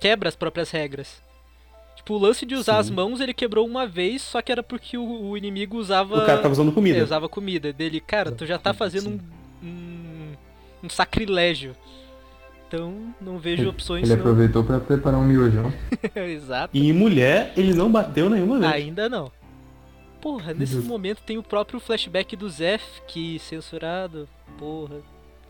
[0.00, 1.20] quebra as próprias regras.
[1.96, 2.94] Tipo, o lance de usar as Sim.
[2.94, 6.22] mãos ele quebrou uma vez, só que era porque o, o inimigo usava.
[6.22, 6.98] O cara tava usando comida.
[6.98, 8.00] É, usava comida dele.
[8.00, 9.20] Cara, tu já tá fazendo um,
[9.66, 10.32] um,
[10.84, 11.74] um sacrilégio.
[12.68, 14.02] Então, não vejo opções.
[14.02, 15.72] Ele senão- aproveitou pra preparar um miojão.
[16.14, 16.76] Exato.
[16.76, 18.72] E em mulher, ele não bateu nenhuma vez.
[18.72, 19.30] Ainda não.
[20.26, 24.28] Porra, nesse momento tem o próprio flashback do Zef, que censurado.
[24.58, 24.96] Porra,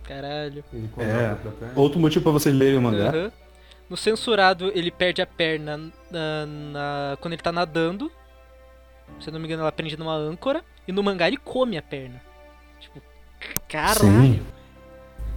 [0.03, 0.63] caralho.
[0.99, 1.35] É.
[1.75, 3.09] Outro motivo pra vocês lerem o mangá.
[3.09, 3.33] Aham.
[3.89, 5.79] No censurado, ele perde a perna
[6.11, 8.13] na, na- quando ele tá nadando.
[9.19, 10.63] Se eu não me engano, ela prende numa âncora.
[10.87, 12.21] E no mangá ele come a perna.
[12.79, 13.01] Tipo,
[13.67, 13.99] caralho.
[14.01, 14.43] Sim.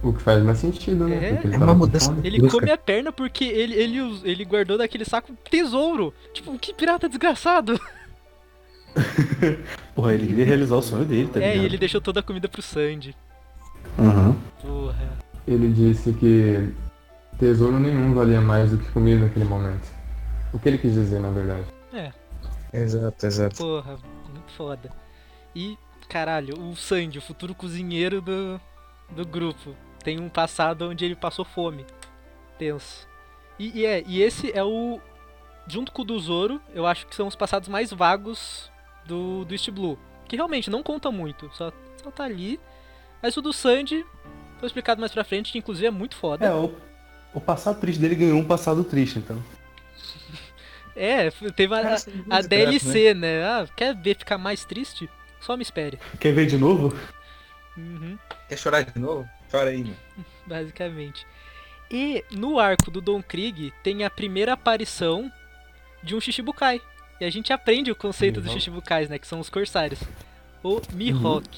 [0.02, 1.40] O que faz mais sentido, né?
[1.44, 1.54] É.
[1.54, 2.14] É uma mudança.
[2.22, 2.58] Ele Busca.
[2.58, 6.12] come a perna porque ele, ele, ele guardou daquele saco tesouro.
[6.34, 7.80] Tipo, que pirata desgraçado.
[9.94, 11.62] Porra, ele queria realizar o sonho dele, tá É, ligado?
[11.62, 13.14] e ele deixou toda a comida pro Sandy.
[13.98, 14.36] Aham.
[14.60, 15.18] Porra.
[15.46, 16.72] Ele disse que
[17.38, 19.88] tesouro nenhum valia mais do que comida naquele momento.
[20.52, 21.64] O que ele quis dizer, na verdade.
[21.92, 22.12] É.
[22.72, 23.56] Exato, exato.
[23.56, 23.98] Porra,
[24.32, 24.90] muito foda.
[25.54, 25.76] E,
[26.08, 28.60] caralho, o Sandy, o futuro cozinheiro do,
[29.10, 29.74] do grupo,
[30.04, 31.84] tem um passado onde ele passou fome.
[32.58, 33.08] Tenso.
[33.58, 35.00] E, e é, e esse é o.
[35.66, 38.69] Junto com o do Zoro, eu acho que são os passados mais vagos
[39.10, 39.98] do, do East Blue.
[40.28, 42.60] Que realmente não conta muito, só, só tá ali.
[43.20, 44.06] Mas o do Sandy
[44.58, 46.46] foi explicado mais pra frente, que inclusive é muito foda.
[46.46, 46.72] É, o,
[47.34, 49.42] o passado triste dele ganhou um passado triste, então.
[50.96, 53.42] É, teve a, a, a DLC, né?
[53.44, 55.08] Ah, quer ver ficar mais triste?
[55.40, 55.98] Só me espere.
[56.18, 56.94] Quer ver de novo?
[57.76, 58.18] Uhum.
[58.48, 59.26] Quer chorar de novo?
[59.50, 59.96] Chora aí, mano.
[60.44, 61.24] basicamente.
[61.90, 65.32] E no arco do Don Krieg tem a primeira aparição
[66.02, 66.82] de um Shichibukai.
[67.20, 68.50] E a gente aprende o conceito dos.
[68.52, 69.18] Shichibukais, né?
[69.18, 70.00] Que são os corsários.
[70.62, 71.48] O Mihawk.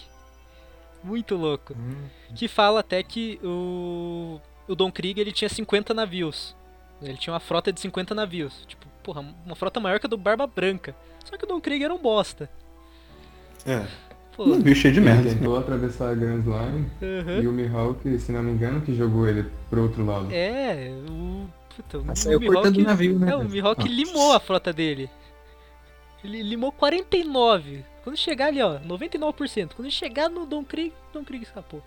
[1.05, 1.75] Muito louco.
[1.79, 6.55] Hum, Que fala até que o, o Don Krieg ele tinha 50 navios.
[7.01, 8.64] Ele tinha uma frota de 50 navios.
[8.66, 10.94] Tipo, porra, uma frota maior que a do Barba Branca.
[11.25, 12.48] Só que o Don Krieg era um bosta.
[13.66, 13.85] É.
[14.37, 15.29] Pô, Um bicho cheio de Ele merda.
[15.31, 17.42] tentou atravessar a Grand Line aham.
[17.42, 20.29] e o Mihawk, se não me engano, que jogou ele pro outro lado.
[20.33, 21.46] É, o.
[21.77, 23.33] Puta, o saiu Mihawk- cortando o navio, né?
[23.33, 23.44] É, o?
[23.48, 25.11] Mihawk limou a frota dele.
[26.24, 27.85] Ele limou 49.
[28.02, 29.74] Quando chegar ali, ó, 99%.
[29.74, 31.82] Quando chegar no Don Krieg, Don Krieg escapou.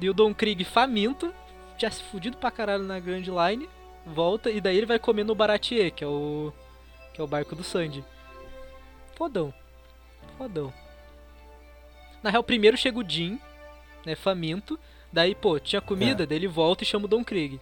[0.00, 1.32] E o Don Krieg faminto,
[1.78, 3.68] já se fudido pra caralho na Grand Line,
[4.04, 6.52] volta e daí ele vai comer no Baratier, que é o
[7.12, 8.04] que é o barco do Sandy.
[9.14, 9.54] Fodão.
[10.36, 10.72] Fodão.
[12.22, 13.38] Na real, primeiro chega o Jin,
[14.04, 14.78] né, faminto.
[15.12, 17.60] Daí, pô, tinha comida, daí ele volta e chama o Don Krieg.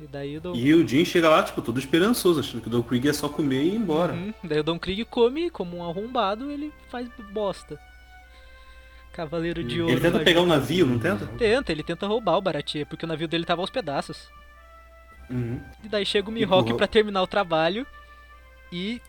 [0.00, 2.70] E daí o Don E o Jin chega lá, tipo, todo esperançoso, achando que o
[2.70, 4.12] Don Krieg é só comer e ir embora.
[4.12, 4.34] Uhum.
[4.42, 7.78] Daí o Don Krieg come, como um arrombado, ele faz bosta.
[9.12, 9.92] Cavaleiro de Ouro.
[9.92, 11.26] Ele tenta pegar o navio, não tenta?
[11.38, 14.28] Tenta, ele tenta roubar o Baratie, porque o navio dele tava aos pedaços.
[15.30, 15.60] Uhum.
[15.84, 17.86] E daí chega o Mihawk pra terminar o trabalho.
[18.72, 19.00] E.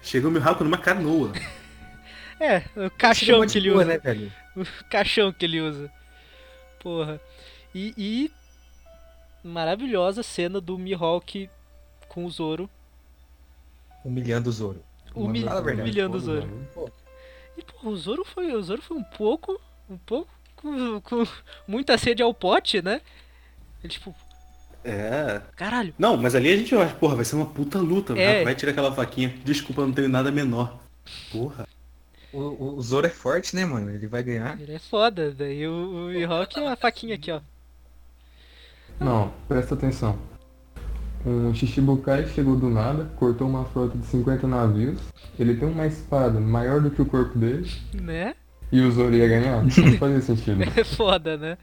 [0.00, 1.32] Chega o Mihawk numa canoa.
[2.40, 3.92] É, o caixão que ele Boa, usa.
[3.94, 4.32] né, velho?
[4.54, 5.90] O caixão que ele usa.
[6.78, 7.20] Porra.
[7.74, 7.92] E.
[7.98, 8.30] e
[9.42, 11.48] maravilhosa cena do Mihawk
[12.08, 12.68] com o Zoro.
[14.04, 14.82] Humilhando o Zoro.
[15.14, 16.48] Humil- humilhando o Zoro.
[17.56, 21.24] E pô, o Zoro foi, o Zoro foi um pouco, um pouco com, com
[21.66, 23.00] muita sede ao pote, né?
[23.82, 24.14] Ele tipo,
[24.84, 25.40] É.
[25.56, 28.16] caralho, Não, mas ali a gente acha, porra, vai ser uma puta luta.
[28.18, 28.44] É.
[28.44, 29.34] Vai tirar aquela faquinha.
[29.44, 30.78] Desculpa, eu não tenho nada menor.
[31.32, 31.66] Porra.
[32.32, 33.90] O, o, o Zoro é forte, né, mano?
[33.90, 34.60] Ele vai ganhar.
[34.60, 35.32] Ele é foda.
[35.32, 37.40] Daí o, o Mihawk é a faquinha aqui, ó.
[39.00, 40.18] Não, presta atenção.
[41.26, 45.00] Um Shichibukai chegou do nada, cortou uma frota de 50 navios.
[45.38, 47.68] Ele tem uma espada maior do que o corpo dele.
[47.92, 48.34] Né?
[48.70, 49.62] E o Zoro ia ganhar?
[49.62, 50.62] Não fazia sentido.
[50.76, 51.58] É foda, né?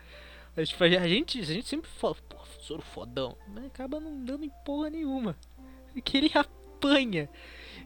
[0.56, 3.36] Mas, tipo, a gente, a gente sempre fala, pô, Zoro fodão.
[3.54, 5.36] Mas acaba não dando em porra nenhuma.
[6.04, 7.30] Que ele apanha.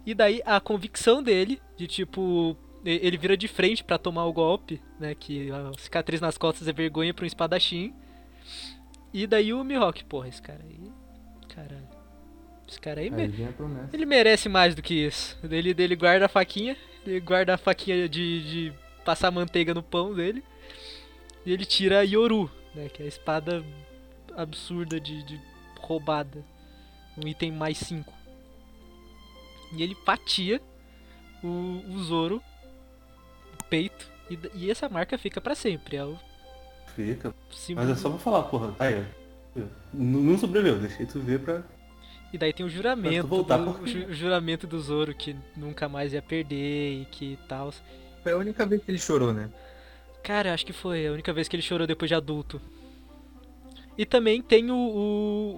[0.06, 4.82] E daí a convicção dele, de tipo, ele vira de frente pra tomar o golpe,
[5.00, 5.14] né?
[5.14, 7.94] Que a cicatriz nas costas é vergonha pra um espadachim.
[9.14, 10.92] E daí o Mihawk, porra, esse cara aí.
[11.54, 11.88] Caralho.
[12.68, 13.12] Esse cara aí.
[13.14, 13.90] Aí me-.
[13.92, 15.38] Ele merece mais do que isso.
[15.44, 20.14] Ele, ele guarda a faquinha, ele guarda a faquinha de, de passar manteiga no pão
[20.14, 20.44] dele.
[21.46, 22.90] E ele tira a Yoru, né?
[22.90, 23.66] Que é a espada
[24.36, 25.42] absurda de, de
[25.80, 26.44] roubada.
[27.18, 28.14] Um item mais 5.
[29.76, 30.62] E ele fatia
[31.44, 32.42] o, o Zoro,
[33.60, 34.10] o peito.
[34.30, 35.98] E, e essa marca fica pra sempre.
[35.98, 36.18] É o
[36.96, 37.34] Fica.
[37.52, 37.88] símbolo.
[37.88, 38.76] Mas é só pra falar, porra.
[38.80, 39.04] Aí.
[39.94, 41.64] Não não sobreviveu, deixei tu ver pra.
[42.32, 46.22] E daí tem o juramento, voltar do, o juramento do Zoro que nunca mais ia
[46.22, 47.74] perder e que tal.
[48.22, 49.50] Foi a única vez que ele chorou, né?
[50.22, 52.62] Cara, acho que foi a única vez que ele chorou depois de adulto.
[53.98, 55.56] E também tem o, o-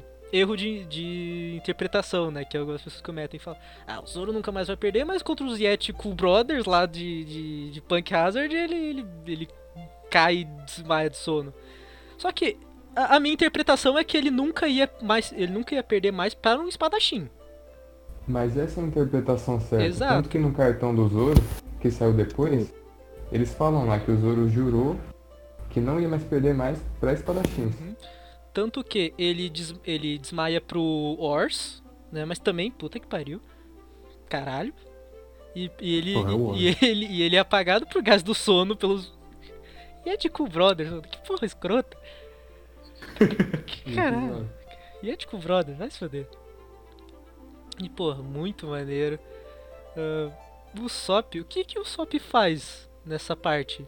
[0.00, 2.44] o erro de, de interpretação, né?
[2.44, 5.46] Que algumas pessoas cometem e falam: Ah, o Zoro nunca mais vai perder, mas contra
[5.46, 9.48] os Yeti Cool Brothers lá de, de, de Punk Hazard ele, ele, ele
[10.10, 11.52] cai e desmaia de sono.
[12.16, 12.56] Só que
[12.96, 15.32] a, a minha interpretação é que ele nunca ia mais.
[15.32, 17.28] Ele nunca ia perder mais para um espadachim.
[18.26, 19.84] Mas essa é a interpretação certa.
[19.86, 20.14] Exato.
[20.14, 21.40] Tanto que no cartão do Zoro,
[21.80, 22.72] que saiu depois,
[23.32, 24.96] eles falam lá que o Zoro jurou
[25.70, 27.74] que não ia mais perder mais pra espadachins.
[28.52, 32.24] Tanto que ele, des- ele desmaia pro Ors, né?
[32.24, 33.40] Mas também, puta que pariu.
[34.28, 34.74] Caralho.
[35.54, 38.34] E, e ele, Porra, é o e, ele, e ele é apagado por gás do
[38.34, 39.16] sono pelos.
[40.08, 41.02] E é de Cool Brothers, mano.
[41.02, 41.94] que porra escrota.
[43.66, 44.50] Que caralho.
[45.02, 46.26] E é de Cool Brothers, vai se foder.
[47.78, 49.18] E porra, muito maneiro.
[49.94, 50.30] Ah,
[50.80, 53.86] o Sop, o que que o Sop faz nessa parte?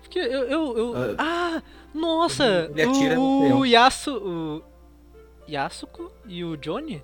[0.00, 0.44] Porque eu.
[0.44, 1.60] eu, eu- ah,
[1.92, 2.70] nossa!
[2.70, 4.16] Ele atira o, o Yasu.
[4.16, 4.62] O
[5.50, 7.02] Yasuko e o Johnny?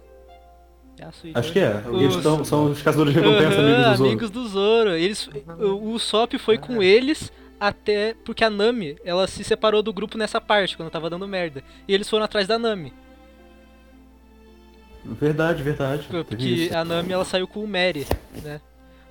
[1.00, 1.82] Yasu e Acho que é.
[1.92, 4.04] Eles Os- tão- são os caçadores de recompensa, Aham, amigos do Zoro.
[4.08, 4.90] amigos do Zoro.
[4.90, 10.18] Eles, o, Sop foi com eles até porque a Nami, ela se separou do grupo
[10.18, 11.62] nessa parte quando tava dando merda.
[11.88, 12.92] E eles foram atrás da Nami,
[15.04, 16.06] Verdade, verdade.
[16.08, 16.76] Porque isso.
[16.76, 18.06] a Nami ela saiu com o Mary,
[18.42, 18.60] né?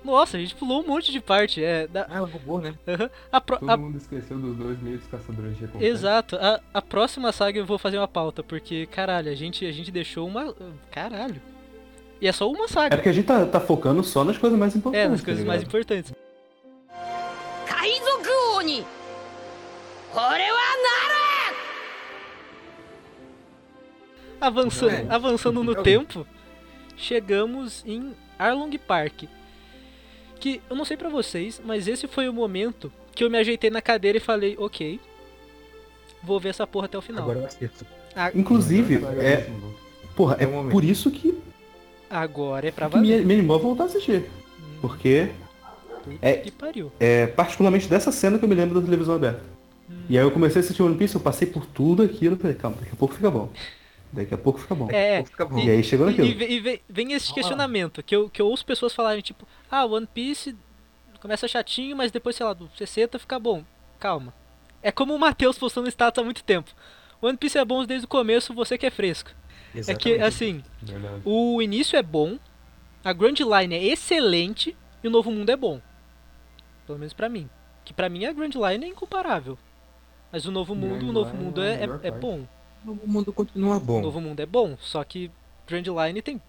[0.02, 1.62] Nossa, a gente pulou um monte de parte.
[1.62, 2.74] É, da, Ah, ela roubou, né?
[2.88, 3.10] aham.
[3.30, 5.84] a, pro- Todo a- mundo esqueceu dos dois meios caçadores de recompensa.
[5.86, 6.36] exato.
[6.36, 9.90] A, a próxima saga eu vou fazer uma pauta, porque caralho, a gente a gente
[9.92, 10.54] deixou uma
[10.90, 11.40] caralho.
[12.22, 12.94] E é só uma saga.
[12.94, 15.06] É porque a gente tá, tá focando só nas coisas mais importantes.
[15.06, 16.12] É, nas coisas tá mais importantes.
[17.66, 18.84] Kaizoku Oni!
[24.40, 25.06] Avançando, é.
[25.08, 26.24] avançando no é tempo,
[26.96, 29.24] chegamos em Arlong Park.
[30.38, 33.68] Que eu não sei para vocês, mas esse foi o momento que eu me ajeitei
[33.68, 35.00] na cadeira e falei, ok,
[36.22, 37.24] vou ver essa porra até o final.
[37.24, 37.84] Agora eu acerto.
[38.14, 39.50] Ah, Inclusive, é.
[40.14, 41.42] Porra, é, é um por isso que
[42.12, 43.24] Agora é pra me, valer.
[43.24, 44.24] me animou a voltar a assistir.
[44.80, 45.30] Porque
[46.20, 46.92] é- Que pariu.
[47.00, 49.42] é particularmente dessa cena que eu me lembro da televisão aberta.
[50.08, 52.76] E aí eu comecei a assistir One Piece, eu passei por tudo aquilo, falei, calma,
[52.78, 53.50] daqui a pouco fica bom.
[54.12, 54.88] Daqui a pouco fica bom.
[54.90, 55.58] É, Fica bom.
[55.58, 56.28] E aí chegou E, naquilo.
[56.28, 59.86] e e ve- vem esse questionamento, que eu, que eu ouço pessoas falarem, tipo, ah,
[59.86, 60.54] One Piece
[61.20, 63.62] começa chatinho, mas depois, sei lá, do 60 fica bom.
[63.98, 64.34] Calma.
[64.82, 66.70] É como o Matheus postando status há muito tempo.
[67.22, 69.30] One Piece é bom desde o começo, você que é fresco.
[69.74, 70.22] É que, Exatamente.
[70.22, 71.22] assim, Verdade.
[71.24, 72.38] o início é bom,
[73.04, 75.80] a Grand Line é excelente e o Novo Mundo é bom.
[76.86, 77.48] Pelo menos pra mim.
[77.84, 79.58] Que pra mim a Grand Line é incomparável.
[80.30, 82.46] Mas o Novo Mundo, Grand o Novo Line Mundo é é, é, é bom.
[82.86, 84.00] O mundo continua O bom.
[84.00, 85.30] Novo Mundo é bom, só que
[85.66, 86.40] Grand Line tem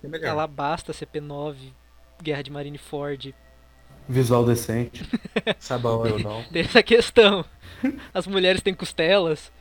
[0.00, 0.30] ser melhor.
[0.30, 1.56] Alabasta, CP9,
[2.22, 3.34] Guerra de Marineford.
[4.08, 5.04] Visual decente.
[5.58, 6.24] Sabaody.
[6.52, 7.44] Tem essa questão.
[8.12, 9.52] As mulheres têm costelas.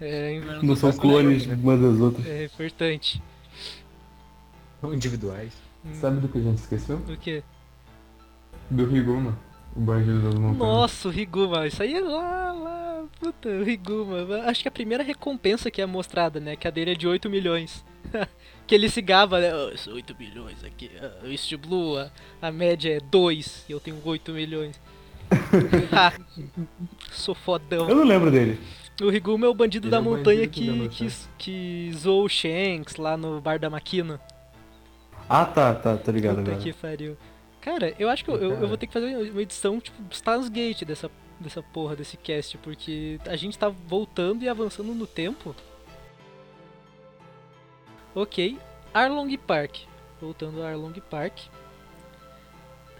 [0.00, 2.26] É, Não são clones umas das outras.
[2.26, 3.22] é importante.
[4.80, 5.52] São individuais.
[5.94, 6.96] Sabe do que a gente esqueceu?
[6.96, 7.42] O quê?
[8.70, 9.38] Do Riguma,
[9.74, 10.58] o bandido das montanhas.
[10.58, 11.66] Nossa, o Riguma.
[11.66, 13.04] Isso aí é lá, lá.
[13.18, 14.16] Puta, o Riguma.
[14.46, 16.56] Acho que a primeira recompensa que é mostrada, né?
[16.56, 17.84] Que a dele é de 8 milhões.
[18.66, 19.50] que ele se gaba, né?
[19.54, 20.90] Oh, são 8 milhões aqui.
[21.22, 24.80] O East Blue, a, a média é 2 e eu tenho 8 milhões.
[27.12, 27.88] Sou fodão.
[27.88, 28.58] Eu não lembro dele.
[29.00, 31.10] O Riguma é o bandido Ele da é o montanha bandido da que, que, montanha.
[31.38, 34.20] que zoou o Shanks lá no bar da Maquina.
[35.28, 36.62] Ah, tá, tá, tá ligado Puta agora.
[36.62, 37.16] que pariu.
[37.60, 40.48] Cara, eu acho que eu, eu, eu vou ter que fazer uma edição, tipo, Stars
[40.48, 45.54] Gate dessa, dessa porra, desse cast, porque a gente tá voltando e avançando no tempo.
[48.14, 48.58] Ok,
[48.92, 49.78] Arlong Park.
[50.20, 51.38] Voltando a Arlong Park.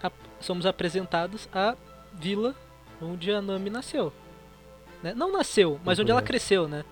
[0.03, 1.77] A- somos apresentados à
[2.15, 2.55] vila
[3.03, 4.13] onde a Nami nasceu.
[5.03, 5.15] Né?
[5.15, 6.33] Não nasceu, mas onde ela Correto.
[6.33, 6.85] cresceu, né?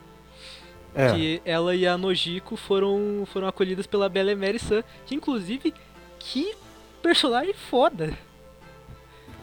[0.94, 5.72] É, Que ela e a Nojiko foram, foram acolhidas pela Bella Mary Sun, que inclusive,
[6.18, 6.54] que
[7.02, 8.12] personagem foda.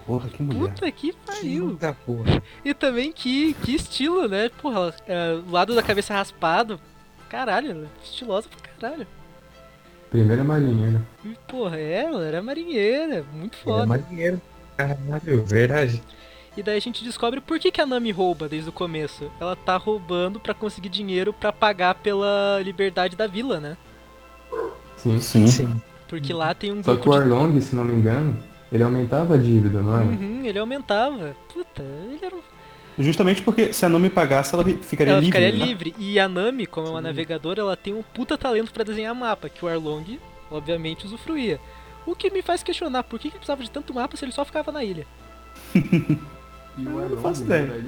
[0.06, 0.60] porra, que mulher.
[0.60, 1.76] Puta que pariu.
[1.76, 2.42] Da porra.
[2.64, 4.50] E também que, que estilo, né?
[4.62, 6.80] Porra, é, o lado da cabeça raspado.
[7.30, 9.08] Caralho, é estilosa pra caralho.
[10.10, 11.02] Primeira marinheira.
[11.24, 13.86] E, porra, ela era marinheira, muito é foda.
[13.86, 14.42] marinheiro.
[14.78, 16.02] Caralho, verdade.
[16.58, 19.30] E daí a gente descobre por que, que a Nami rouba desde o começo.
[19.40, 23.78] Ela tá roubando pra conseguir dinheiro pra pagar pela liberdade da vila, né?
[24.96, 25.20] Sim.
[25.20, 25.48] Sim.
[25.48, 25.82] Sim.
[26.08, 28.38] Porque lá tem um Só que o de Arlong, se não me engano,
[28.72, 30.04] ele aumentava a dívida, não é?
[30.04, 31.36] Uhum, ele aumentava.
[31.54, 32.40] Puta, ele era um...
[32.98, 35.38] Justamente porque se a Nami pagasse, ela ficaria Ela livre.
[35.38, 35.66] ficaria né?
[35.66, 35.96] livre.
[36.00, 39.50] E a Nami, como é uma navegadora, ela tem um puta talento pra desenhar mapa,
[39.50, 40.18] que o Arlong,
[40.50, 41.60] obviamente, usufruía.
[42.06, 44.46] O que me faz questionar por que, que precisava de tanto mapa se ele só
[44.46, 45.06] ficava na ilha.
[46.78, 47.16] E o ele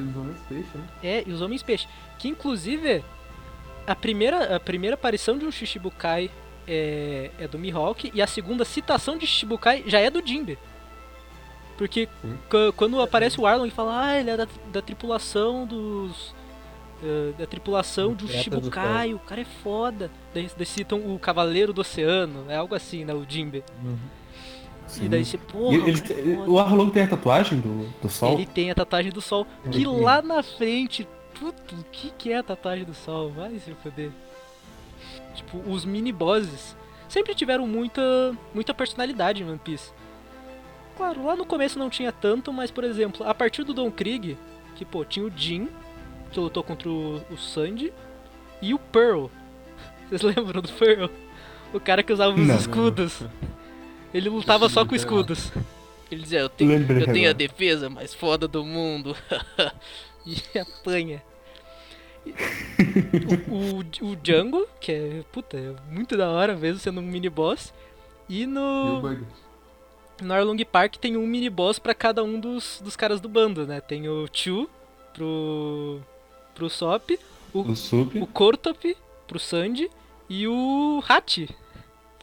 [0.01, 0.83] dos homens peixe, né?
[1.03, 1.87] É, e os Homens Peixe.
[2.17, 3.03] Que inclusive,
[3.85, 6.31] a primeira, a primeira aparição de um Shichibukai
[6.67, 10.57] é, é do Mihawk, e a segunda citação de Shichibukai já é do Jinbe.
[11.77, 12.09] Porque
[12.75, 16.33] quando aparece o Arlong e fala, ah, ele é da, da tripulação dos.
[17.03, 20.09] eh, da tripulação de um Shichibukai, o cara é foda.
[20.33, 23.13] Daí, daí citam o Cavaleiro do Oceano, é algo assim, né?
[23.13, 23.63] O Jinbe.
[24.87, 25.05] Sim.
[25.05, 26.49] E daí você, porra, ele- o cara foda.
[26.51, 28.33] o Arlong tem a tatuagem do, do sol?
[28.33, 29.45] Ele tem a tatuagem do sol.
[29.71, 31.07] Que lá na frente.
[31.39, 33.29] Puto, o que, que é a tatuagem do sol?
[33.31, 34.09] Vai se foder.
[35.35, 36.75] Tipo, os mini bosses
[37.07, 38.01] sempre tiveram muita,
[38.53, 39.91] muita personalidade em One Piece.
[40.95, 44.35] Claro, lá no começo não tinha tanto, mas por exemplo, a partir do Don Krieg,
[44.75, 45.67] que pô, tinha o Jin,
[46.31, 47.93] que lutou contra o, o Sandy,
[48.61, 49.27] e o Pearl.
[50.09, 51.05] Vocês lembram do Pearl?
[51.73, 52.55] O cara que usava os Não.
[52.55, 53.21] escudos.
[54.13, 55.51] Ele lutava só com escudos.
[56.11, 59.15] Ele dizia, eu tenho, Lembrei eu tenho a defesa mais foda do mundo.
[60.25, 61.21] e apanha.
[63.49, 67.29] O, o, o Django, que é, puta, é muito da hora mesmo sendo um mini
[67.29, 67.73] boss.
[68.29, 69.01] E o no,
[70.21, 73.65] no Arlong Park tem um mini boss pra cada um dos, dos caras do bando,
[73.65, 73.79] né?
[73.79, 74.69] Tem o Chu
[75.13, 76.01] pro,
[76.53, 77.17] pro Sop,
[77.53, 78.17] O Sup.
[78.21, 78.95] o Kortop
[79.25, 79.89] pro Sandy
[80.29, 81.49] e o Hachi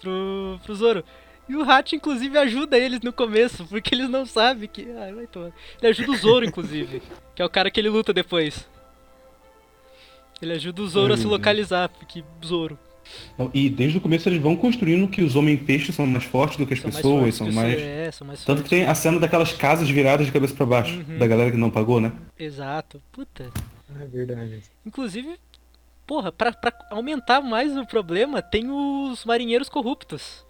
[0.01, 1.05] pro, pro Zoro.
[1.49, 4.89] E o Hachi, inclusive, ajuda eles no começo, porque eles não sabem que.
[4.93, 5.53] Ah, vai tomar.
[5.81, 7.03] Ele ajuda o Zoro, inclusive,
[7.37, 8.67] que é o cara que ele luta depois.
[10.41, 11.31] Ele ajuda o Zoro a se Uhum.
[11.31, 12.79] localizar, porque Zoro.
[13.53, 16.73] E desde o começo eles vão construindo que os homens-peixes são mais fortes do que
[16.73, 17.79] as São mais pessoas, fortes são que mais...
[17.83, 20.95] É, são mais Tanto que tem a cena daquelas casas viradas de cabeça pra baixo,
[21.07, 21.19] Uhum.
[21.19, 22.11] da galera que não pagou, né?
[22.39, 23.03] Exato.
[23.13, 23.51] Puta.
[24.01, 24.63] É verdade.
[24.87, 25.37] Inclusive,
[26.07, 30.44] porra, pra, pra aumentar mais o problema, tem os marinheiros corruptos.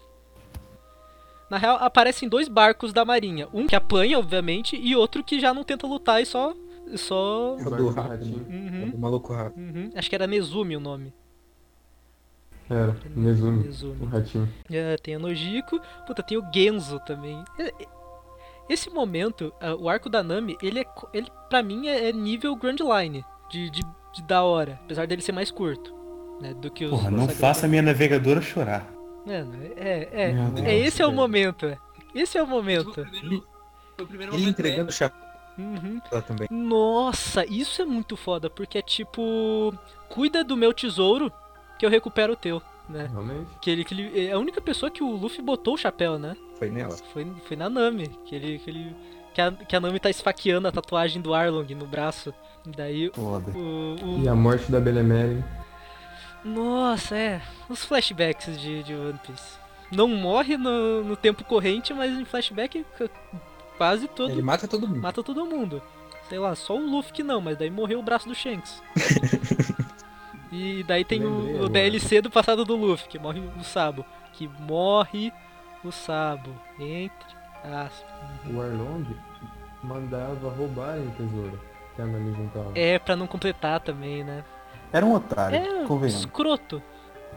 [1.50, 3.48] Na real, aparecem dois barcos da marinha.
[3.52, 6.54] Um que apanha, obviamente, e outro que já não tenta lutar e só.
[6.96, 7.56] só.
[7.58, 8.08] É o do ratinho.
[8.10, 8.46] ratinho.
[8.48, 9.58] Uhum, O maluco rato.
[9.58, 9.90] uhum.
[9.94, 11.12] Acho que era Nezumi o nome.
[12.68, 13.96] Era, Nezumi, Nezumi.
[14.00, 14.48] o ratinho.
[14.70, 17.44] É, tem a Nojiko, puta, tem o Genzo também.
[17.58, 17.72] É, é,
[18.70, 20.84] Esse momento, o arco da Nami, ele é.
[21.12, 23.22] Ele, pra mim, é é nível Grand Line.
[23.50, 23.82] De, de,
[24.14, 24.80] de da hora.
[24.84, 25.92] Apesar dele ser mais curto.
[26.40, 26.90] Né, do que os.
[26.90, 28.90] Porra, não faça a minha navegadora chorar.
[29.26, 31.66] Mano, é, é, é, esse é o momento.
[31.66, 31.78] é.
[32.14, 32.90] Esse é o Foi momento.
[32.90, 33.44] o primeiro,
[33.96, 35.24] foi o primeiro Ele momento entregando o chapéu
[35.56, 36.00] Uhum.
[36.26, 36.48] também.
[36.50, 39.72] Nossa, isso é muito foda, porque é tipo.
[40.08, 41.32] Cuida do meu tesouro
[41.78, 43.08] que eu recupero o teu, né?
[43.10, 43.50] Realmente.
[43.60, 46.36] Que ele, que ele, é a única pessoa que o Luffy botou o chapéu, né?
[46.58, 46.96] Foi nela.
[47.12, 48.58] Foi, foi na Nami, que ele.
[48.58, 48.96] Que, ele
[49.32, 52.32] que, a, que a Nami tá esfaqueando a tatuagem do Arlong no braço.
[52.66, 53.50] Daí Foda.
[53.56, 53.96] o.
[54.02, 55.42] o- E a morte da Belemere.
[56.44, 57.42] Nossa, é.
[57.68, 59.58] Os flashbacks de, de One Piece.
[59.90, 62.84] Não morre no, no tempo corrente, mas em flashback
[63.78, 64.30] quase todo.
[64.30, 65.00] Ele mata todo mundo.
[65.00, 65.82] Mata todo mundo.
[66.28, 68.82] Sei lá, só o Luffy que não, mas daí morreu o braço do Shanks.
[70.50, 71.68] e daí tem Lembrei o, o.
[71.68, 74.04] DLC do passado do Luffy, que morre o Sabo.
[74.32, 75.32] Que morre
[75.84, 76.50] o Sabo.
[76.78, 78.04] Entre aspas.
[78.50, 79.06] O Arlong
[79.82, 81.60] mandava roubarem o tesouro
[81.94, 82.72] que a Nami juntava.
[82.74, 84.44] É pra não completar também, né?
[84.94, 86.20] Era um otário, É, convenhamos.
[86.20, 86.82] escroto.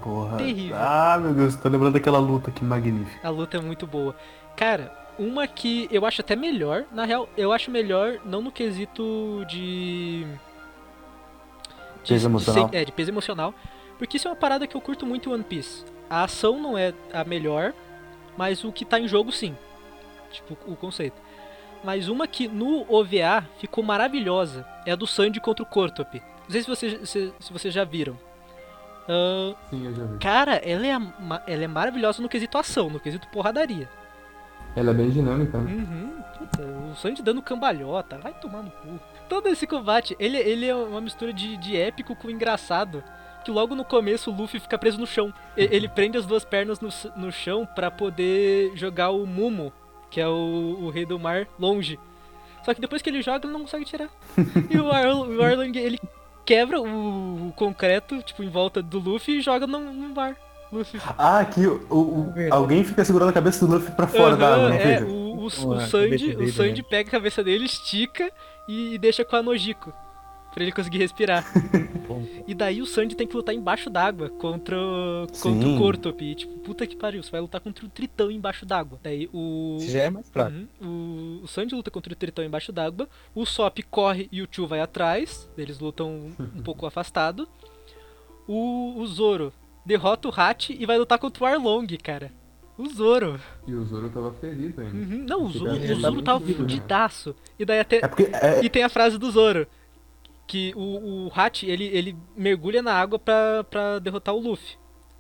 [0.02, 0.38] Porra.
[0.38, 0.78] terrível.
[0.80, 3.28] Ah, meu Deus, tô lembrando daquela luta que magnífica.
[3.28, 4.16] A luta é muito boa.
[4.56, 9.44] Cara, uma que eu acho até melhor, na real, eu acho melhor não no quesito
[9.50, 10.24] de.
[12.04, 12.70] de- Peso de emocional.
[12.70, 13.54] ser- é, de peso emocional.
[13.98, 15.84] Porque isso é uma parada que eu curto muito em One Piece.
[16.08, 17.74] A ação não é a melhor,
[18.38, 19.58] Mas o que tá em jogo, sim.
[20.32, 21.20] Tipo, o conceito.
[21.84, 26.22] Mas uma que no OVA ficou maravilhosa é a do Sandy contra o Cortop.
[26.48, 28.18] Não sei se vocês, se, se vocês já viram.
[29.10, 30.18] Ahn, Sim, eu já vi.
[30.20, 30.92] cara, ela é,
[31.54, 33.90] ela é maravilhosa no quesito ação, no quesito porradaria.
[34.76, 35.72] Ela é bem dinâmica, né?
[35.72, 39.00] Uhum, puta, o Sandy dando cambalhota, vai tomar no cu.
[39.28, 43.04] Todo esse combate, ele, ele é uma mistura de, de épico com engraçado.
[43.44, 45.34] Que logo no começo o Luffy fica preso no chão.
[45.56, 49.72] E- Ele prende as duas pernas no, no chão pra poder jogar o Mumo,
[50.12, 51.98] que é o, o rei do mar, longe.
[52.64, 54.10] Só que depois que ele joga, ele não consegue tirar.
[54.70, 55.98] E o, o Arlong, ele
[56.48, 60.36] quebra o, o concreto, tipo, em volta do Luffy e joga no, no mar.
[60.72, 64.48] Luffy Ah, aqui o, o- alguém fica segurando a cabeça do Luffy pra fora da
[64.48, 66.88] Aham, água, não é, o, o, o Sandy, o Sandy né?
[66.90, 68.32] pega a cabeça dele, estica
[68.68, 69.94] e, e deixa com a Nojiko.
[70.58, 71.46] Pra ele conseguir respirar.
[72.48, 75.78] e daí o Sandy tem que lutar embaixo d'água contra, o- contra o.
[75.78, 76.26] Cortop.
[76.26, 79.00] E, tipo, puta que pariu, você vai lutar contra o Tritão embaixo d'água.
[79.04, 79.78] Daí o.
[79.80, 80.56] Isso já é mais fraco.
[80.82, 81.40] Uhum.
[81.42, 83.08] O, o Sandy luta contra o Tritão embaixo d'água.
[83.36, 85.48] O Sop corre e o Tio vai atrás.
[85.56, 87.48] Eles lutam um, pouco afastado.
[88.48, 89.54] O, o Zoro
[89.86, 92.32] derrota o Hat e vai lutar contra o Arlong, cara.
[92.80, 93.40] O Zoro.
[93.68, 94.96] E o Zoro tava ferido ainda.
[94.96, 95.24] Uhum.
[95.28, 96.52] Não, o Zoro, o Zoro tava né?
[96.54, 97.36] fudidaço.
[97.60, 97.98] E daí até.
[97.98, 99.68] É porque é, E tem a frase do Zoro.
[100.48, 104.78] Que o, o Hat, ele, ele mergulha na água pra, pra derrotar o Luffy.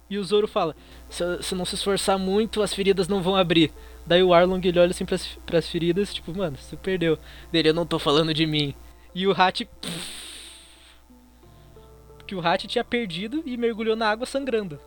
[0.09, 0.73] E o Zoro fala,
[1.09, 3.73] se, se não se esforçar muito, as feridas não vão abrir.
[4.05, 7.19] Daí o Arlong, ele olha assim pras, pras feridas, tipo, mano, você perdeu.
[7.51, 8.73] Dele, eu não tô falando de mim.
[9.13, 9.67] E o Hat...
[12.25, 14.79] Que o Hat tinha perdido e mergulhou na água sangrando.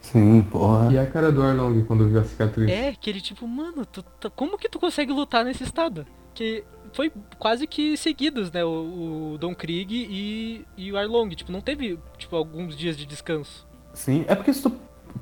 [0.00, 0.92] Sim, porra.
[0.92, 2.70] E a cara do Arlong quando viu a cicatriz?
[2.70, 6.06] É, que ele tipo, mano, tu, tá- como que tu consegue lutar nesse estado?
[6.34, 6.62] Que
[6.94, 8.64] foi quase que seguidos, né?
[8.64, 11.28] O, o Don Krieg e, e o Arlong.
[11.34, 13.66] Tipo, não teve, tipo, alguns dias de descanso.
[13.92, 14.72] Sim, é porque se tu...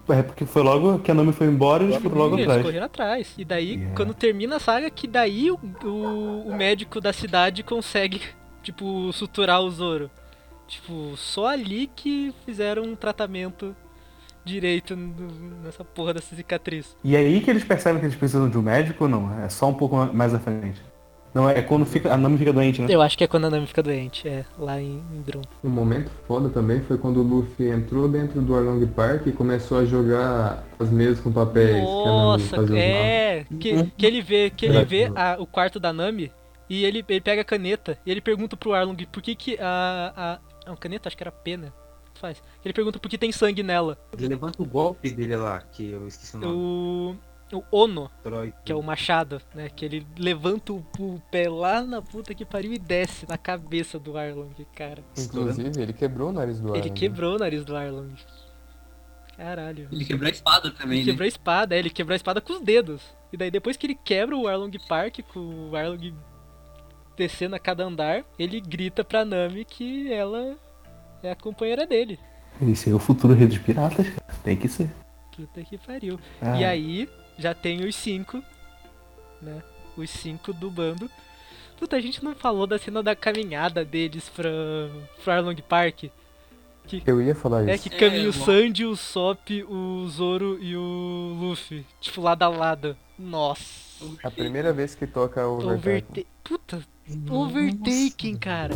[0.08, 2.62] É porque foi logo que a Nami foi embora e eles foram logo eles atrás.
[2.62, 3.34] correram atrás.
[3.36, 3.94] E daí, Yeah.
[3.94, 8.20] quando termina a saga, que daí o, o, o médico da cidade consegue,
[8.62, 10.10] tipo, suturar o Zoro.
[10.68, 13.76] Tipo, só ali que fizeram um tratamento
[14.44, 16.96] direito nessa porra dessa cicatriz.
[17.04, 19.40] E é aí que eles percebem que eles precisam de um médico ou não?
[19.44, 20.80] É só um pouco mais à frente.
[21.34, 22.88] Não, é quando fica, a Nami fica doente, né?
[22.90, 25.40] Eu acho que é quando a Nami fica doente, é, lá em, em Drum.
[25.64, 29.78] Um momento foda também foi quando o Luffy entrou dentro do Arlong Park e começou
[29.78, 32.76] a jogar as mesas com papéis que a Nami Nossa, mapas.
[32.76, 33.46] é.
[33.58, 36.30] Que, que ele vê, que ele vê a- o quarto da Nami
[36.68, 40.12] e ele, ele pega a caneta e ele pergunta pro Arlong por que que a.
[40.64, 41.72] a não, caneta, acho que era pena.
[42.14, 42.40] Faz.
[42.64, 43.98] Ele pergunta por que tem sangue nela.
[44.16, 46.54] Ele levanta o golpe dele lá, que eu esqueci o nome.
[46.54, 47.16] O.
[47.52, 48.52] O Ono, Troy.
[48.64, 49.68] que é o machado, né?
[49.68, 53.98] Que ele levanta o, o pé lá na puta que pariu e desce na cabeça
[53.98, 55.02] do Arlong, cara.
[55.18, 56.94] Inclusive, ele quebrou o nariz do Ele Arlong.
[56.94, 58.14] quebrou o nariz do Arlong.
[59.36, 59.88] Caralho.
[59.90, 61.12] Ele quebrou a espada também, Ele né?
[61.12, 63.02] quebrou a espada, é, ele quebrou a espada com os dedos.
[63.32, 66.14] E daí depois que ele quebra o Arlong Park, com o Arlong
[67.16, 70.56] descendo a cada andar, ele grita pra Nami que ela
[71.22, 72.18] é a companheira dele.
[72.60, 74.38] Esse é o futuro rei dos piratas, cara.
[74.44, 74.90] Tem que ser.
[75.34, 76.20] Puta que pariu.
[76.40, 77.08] Ah, E aí
[77.42, 78.42] já tem os cinco,
[79.40, 79.62] né?
[79.96, 81.10] Os cinco do bando.
[81.78, 84.48] Puta, a gente não falou da cena da caminhada deles pra,
[85.22, 86.04] pro Arlong Park.
[87.06, 87.88] Eu ia falar É isso.
[87.88, 91.84] que caminha o Sandy, o Sop, o Zoro e o Luffy.
[92.00, 92.96] Tipo, lado a lado.
[93.18, 93.62] Nossa.
[94.22, 95.74] A primeira vez que toca o overtime.
[95.76, 96.26] Overte...
[96.42, 96.82] Puta,
[97.30, 98.74] overtaking, cara.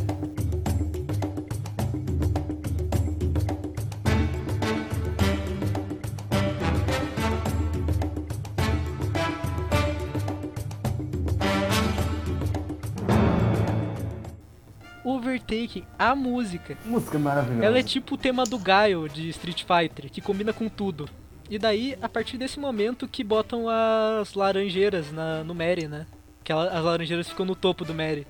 [15.09, 16.76] Overtaking, a música.
[16.84, 17.64] Música maravilhosa.
[17.64, 21.09] Ela é tipo o tema do Gaio de Street Fighter, que combina com tudo.
[21.48, 26.07] E daí, a partir desse momento que botam as laranjeiras na, no Mary, né?
[26.42, 28.26] Que ela- as laranjeiras ficam no topo do Mary.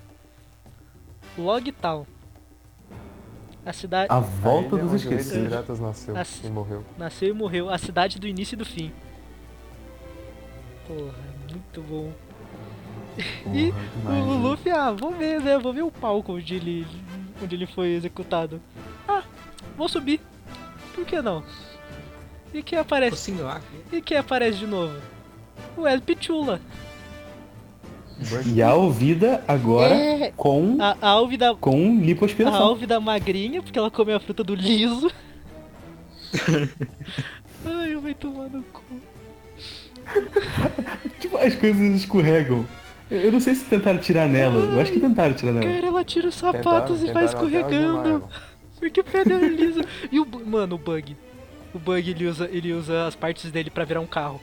[1.38, 2.06] Logtown.
[3.64, 5.48] A cidade A volta Aí dos esquecidos.
[5.48, 6.84] Piratas nasceu As- e morreu.
[6.98, 7.70] nasceu e morreu.
[7.70, 8.92] A cidade do início e do fim.
[10.86, 11.14] Porra,
[11.50, 12.12] muito bom.
[13.54, 14.48] E Porra, O, demais, o né?
[14.48, 15.58] Luffy, ah, vou ver, né?
[15.58, 16.86] Vou ver o palco onde ele,
[17.42, 18.60] onde ele foi executado.
[19.08, 19.22] Ah,
[19.76, 20.20] vou subir.
[20.94, 21.42] Por que não?
[22.52, 23.34] E quem aparece?
[23.92, 24.96] E quem aparece de novo?
[25.76, 26.60] O El Pichula.
[28.46, 30.32] E a Alvida agora É.
[30.34, 31.54] com, A, a Alve da.
[31.54, 32.62] com A lipoaspiração.
[32.62, 35.10] Alve da magrinha, porque ela come a fruta do liso.
[37.64, 38.82] Ai, eu vou tomar no cu.
[41.20, 42.64] Tipo, as coisas escorregam.
[43.10, 44.56] Eu eu não sei se tentaram tirar nela.
[44.56, 45.74] Eu acho que tentaram tirar nela.
[45.74, 48.24] Cara, ela tira os sapatos e vai escorregando.
[48.78, 49.80] Porque o liso.
[50.10, 51.16] E o mano, o Bug.
[51.72, 54.40] O Bug ele usa, ele usa as partes dele pra virar um carro.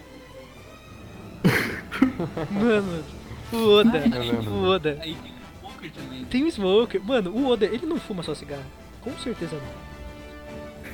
[2.51, 3.03] Mano,
[3.51, 4.03] o Oda.
[4.49, 4.97] O Oda.
[5.01, 6.25] Aí tem o Smoker também.
[6.25, 7.03] Tem o Smoker.
[7.03, 8.63] Mano, o Oda, ele não fuma só cigarro.
[9.01, 9.57] Com certeza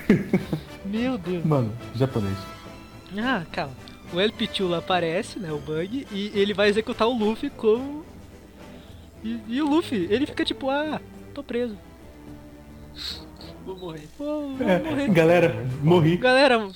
[0.07, 0.17] não.
[0.85, 1.45] Meu Deus.
[1.45, 2.37] Mano, japonês.
[3.17, 3.73] Ah, calma.
[4.11, 8.03] O LP2 lá aparece, né, o Bug, e ele vai executar o Luffy com...
[9.23, 10.99] E, e o Luffy, ele fica tipo, ah,
[11.33, 11.77] tô preso.
[13.65, 14.07] Vou morrer.
[14.17, 15.09] Vou, vou É, morrer.
[15.11, 16.17] galera, morri.
[16.17, 16.67] Galera,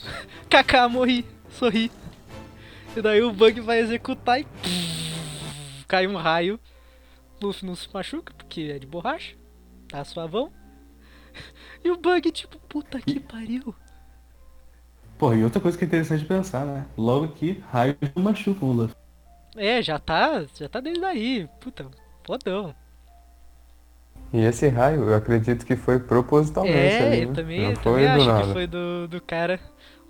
[0.50, 1.26] Kaká, morri,
[1.58, 1.92] sorri.
[2.96, 4.46] E daí o Bug vai executar e...
[5.88, 6.60] Cai um raio.
[7.42, 9.36] Luffy não se machuca, porque é de borracha.
[9.88, 10.52] Tá suavão.
[11.84, 13.76] E o Bug, tipo, puta que pariu.
[15.24, 16.86] Pô, e outra coisa que é interessante pensar, né?
[16.97, 18.93] Logo aqui, raios não machucam o Luffy.
[19.55, 21.47] É, já tá, já tá desde aí.
[21.61, 21.89] Puta,
[22.28, 22.76] fodão.
[24.34, 27.34] E esse raio, eu acredito que foi propositalmente É, ali, eu né?
[27.34, 28.47] também, Não eu foi também do acho nada.
[28.47, 29.61] que foi do, do cara.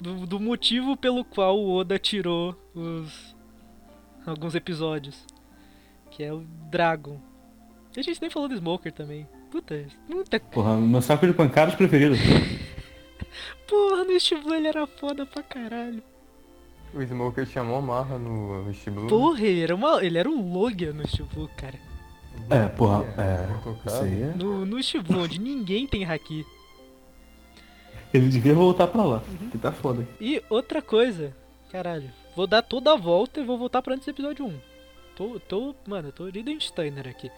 [0.02, 3.36] Do, do motivo pelo qual o Oda tirou os.
[4.26, 5.28] alguns episódios.
[6.10, 7.20] Que é o Dragon.
[7.96, 9.28] E a gente nem falou do Smoker também.
[9.52, 9.76] Puta,
[10.10, 10.40] puta.
[10.40, 12.16] Porra, meu saco de pancadas preferido.
[13.68, 16.04] Porra, no Blue ele era foda pra caralho.
[16.94, 19.08] O Smoker tinha mó marra no Blue.
[19.08, 21.04] Porra, ele era, uma, ele era um Logia no
[21.34, 21.80] Blue, cara.
[22.50, 23.88] É, porra, é.
[23.88, 24.34] Isso aí é.
[24.36, 26.46] No, no Blue, onde ninguém tem Haki.
[28.14, 29.24] Ele devia voltar pra lá.
[29.52, 30.08] Que tá foda.
[30.22, 31.36] E outra coisa,
[31.72, 34.60] caralho, vou dar toda a volta e vou voltar pra antes do episódio 1.
[35.16, 36.30] Tô, tô, mano, tô
[36.60, 37.32] Steiner aqui.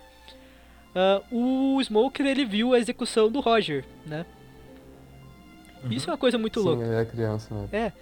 [0.93, 4.25] Ah, o Smoker, ele viu a execução do Roger, né?
[5.91, 6.83] Isso é uma coisa muito Sim, louca.
[6.83, 7.93] ele era criança, né?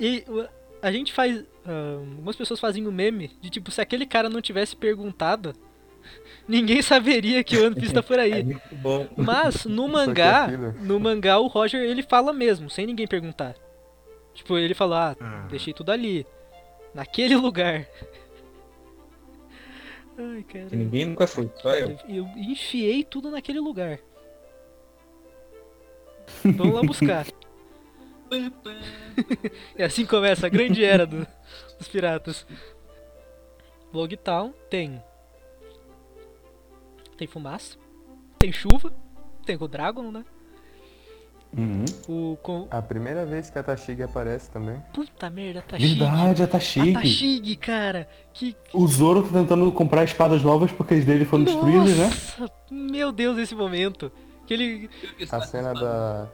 [0.00, 0.48] E uh,
[0.82, 1.44] a gente faz.
[1.66, 5.54] ah, algumas pessoas fazem um meme de tipo, se aquele cara não tivesse perguntado,
[6.48, 8.42] ninguém saberia que o One Piece tá por É aí.
[8.44, 9.08] muito bom.
[9.16, 10.82] Mas no mangá, é filler.
[10.82, 13.54] no mangá o Roger ele fala mesmo, sem ninguém perguntar.
[14.34, 15.46] Tipo, ele fala, ah, Ah.
[15.48, 16.26] deixei tudo ali.
[16.92, 17.86] Naquele lugar.
[20.16, 20.66] Ai, cara.
[20.70, 21.96] Ninguém nunca foi, só eu.
[22.08, 23.98] Eu enfiei tudo naquele lugar.
[26.44, 27.26] Vamos lá buscar.
[29.76, 31.26] E assim começa a grande era do-
[31.78, 32.46] dos piratas.
[33.92, 35.02] Logtown tem.
[37.16, 37.76] Tem fumaça.
[38.38, 38.92] Tem chuva.
[39.46, 40.24] Tem o Dragon, né?
[41.56, 41.84] Uhum.
[42.08, 42.36] O.
[42.42, 42.66] Com...
[42.70, 44.82] A primeira vez que a Tashigi aparece também.
[44.92, 45.94] Puta merda, Tashigi.
[46.00, 46.92] Verdade, a A Tashigi.
[46.92, 48.08] Tashigi, cara.
[48.32, 48.56] Que.
[48.72, 52.06] O Zoro tá tentando comprar espadas novas porque as dele foram destruídas, né?
[52.06, 54.10] Nossa, meu Deus, esse momento.
[54.46, 54.90] Que ele.
[55.30, 56.28] A cena da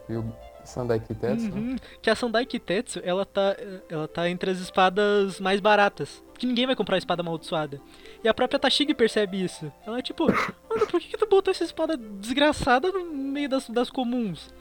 [0.65, 1.61] Sandai Kitetsu, né?
[1.61, 1.77] Uhum.
[2.01, 3.57] Que a Sandai Kitetsu, ela tá,
[3.89, 6.23] ela tá entre as espadas mais baratas.
[6.39, 7.81] Que ninguém vai comprar a espada amaldiçoada.
[8.23, 9.71] E a própria Tashigi percebe isso.
[9.87, 13.69] Ela é tipo, mano, por que, que tu botou essa espada desgraçada no meio das,
[13.69, 14.53] das comuns?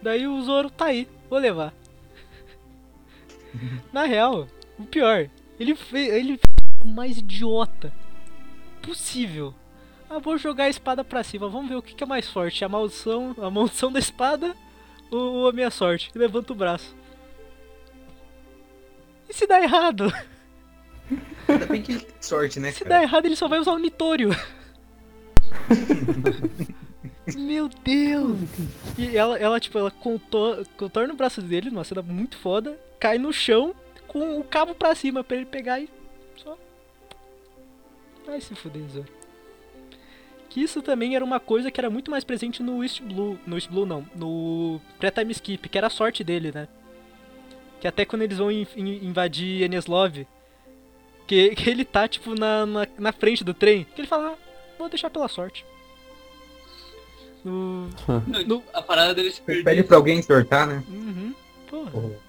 [0.00, 1.74] Daí o Zoro tá aí, vou levar.
[3.92, 4.46] Na real,
[4.78, 5.28] o pior,
[5.58, 7.92] ele fez, ele fez o mais idiota
[8.82, 9.54] possível.
[10.10, 12.64] Ah, vou jogar a espada pra cima, vamos ver o que, que é mais forte,
[12.64, 14.56] a maldição, a maldição da espada
[15.10, 16.10] ou a minha sorte.
[16.14, 16.96] Levanta o braço.
[19.28, 20.10] E se dá errado?
[21.46, 23.02] Ainda bem que ele tem sorte, né, Se dá cara?
[23.02, 24.30] errado, ele só vai usar o Nitório.
[27.36, 28.38] Meu Deus!
[28.96, 33.18] E ela, ela tipo, ela contor- contorna o braço dele numa cena muito foda, cai
[33.18, 33.74] no chão
[34.06, 35.90] com o cabo pra cima pra ele pegar e
[36.36, 36.56] só.
[38.24, 39.17] Vai se fuder, Zoro.
[40.48, 43.38] Que isso também era uma coisa que era muito mais presente no East Blue.
[43.46, 46.66] No East Blue não, no pré-time skip, que era a sorte dele, né?
[47.80, 50.26] Que até quando eles vão in- in- invadir Eneslov,
[51.26, 53.84] que, que ele tá, tipo, na, na, na frente do trem.
[53.94, 54.36] Que ele fala, ah,
[54.78, 55.64] vou deixar pela sorte.
[57.44, 57.88] No...
[58.26, 59.84] Não, No- A parada dele se Pede perder.
[59.84, 60.82] pra alguém sortar, né?
[60.88, 61.34] Uhum.
[61.68, 61.90] Porra.
[61.90, 62.27] Sortar.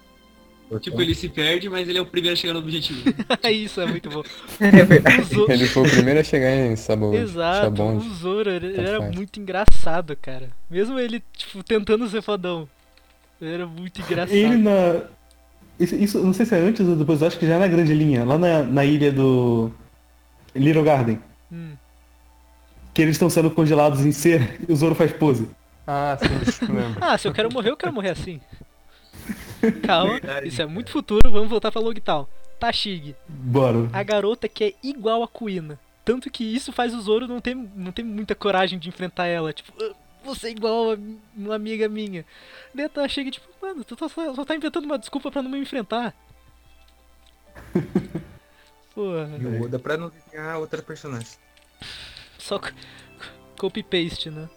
[0.78, 3.02] Tipo, ele se perde, mas ele é o primeiro a chegar no objetivo.
[3.50, 4.22] Isso é muito bom.
[4.60, 5.20] É verdade.
[5.22, 7.12] O Zo- Ele foi o primeiro a chegar em Sabo...
[7.16, 8.06] Exato, Shabond.
[8.06, 9.14] o Zoro ele, era faz.
[9.16, 10.50] muito engraçado, cara.
[10.70, 12.68] Mesmo ele, tipo, tentando ser fodão.
[13.40, 14.36] Ele era muito engraçado.
[14.36, 15.02] Ele na.
[15.78, 17.66] Isso, isso, não sei se é antes ou depois, eu acho que já é na
[17.66, 19.72] grande linha, lá na, na ilha do.
[20.54, 21.18] Little Garden.
[21.50, 21.72] Hum.
[22.92, 25.48] Que eles estão sendo congelados em cera e o Zoro faz pose.
[25.86, 26.96] Ah, sim, lembro.
[27.00, 28.40] Ah, se eu quero morrer, eu quero morrer assim.
[29.86, 32.26] Calma, Verdade, isso é muito futuro, vamos voltar pra Logtown.
[32.58, 33.88] Tashig, Bora.
[33.92, 35.78] a garota que é igual a Kuina.
[36.04, 39.52] Tanto que isso faz o Zoro não ter, não ter muita coragem de enfrentar ela.
[39.52, 39.94] Tipo, "Ah,
[40.24, 40.98] você é igual a
[41.36, 42.24] uma amiga minha.
[42.74, 45.50] Daí a Tashig, tipo, mano, tu tá- só, só tá inventando uma desculpa pra não
[45.50, 46.14] me enfrentar.
[48.94, 51.28] Porra, E o Oda pra não desenhar outra personagem.
[52.38, 52.68] só co-
[53.56, 54.48] copy-paste, né?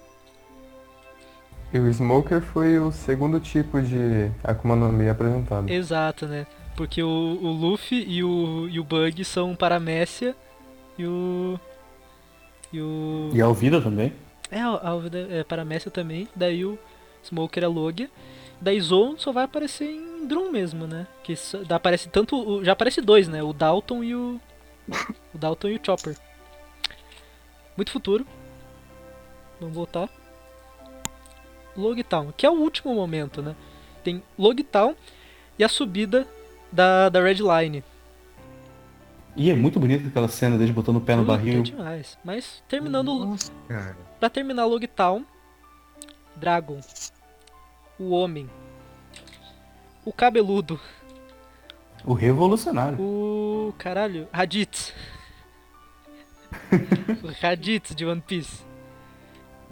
[1.74, 5.70] E o Smoker foi o segundo tipo de Akuma no Mi apresentado.
[5.70, 6.46] Exato, né?
[6.76, 10.36] Porque o, o Luffy e o, e o Bug são Paramécia
[10.98, 11.60] e o.
[12.72, 13.30] E o.
[13.34, 14.14] E a Alvida também.
[14.52, 16.28] É, a Alvida é Paramécia também.
[16.36, 16.78] Daí o
[17.24, 18.10] Smoker é Logia.
[18.62, 21.08] Daí Zoan só vai aparecer em Drum mesmo, né?
[21.24, 22.36] Que só- dá- aparece tanto.
[22.38, 23.42] o- Já aparece dois, né?
[23.42, 24.40] O Dalton e o.
[25.34, 26.16] O Dalton e o Chopper.
[27.76, 28.26] Muito futuro.
[29.60, 30.08] Vamos voltar.
[31.76, 33.56] Logtown, que é o último momento, né?
[34.04, 34.96] Tem Logtown
[35.58, 36.28] e a subida
[36.72, 37.84] da, da Red Line.
[39.36, 41.64] E é muito bonita aquela cena deles botando o pé no Puta, barril.
[41.64, 42.18] demais.
[42.24, 43.98] Mas terminando Nossa, cara.
[44.20, 45.26] Pra terminar Logtown,
[46.36, 46.80] Dragon,
[48.00, 48.48] o Homem,
[50.06, 50.80] o Cabeludo,
[52.06, 53.00] O revolucionário.
[53.02, 53.74] o.
[53.78, 54.94] caralho, Raditz.
[57.24, 58.62] o Raditz de One Piece.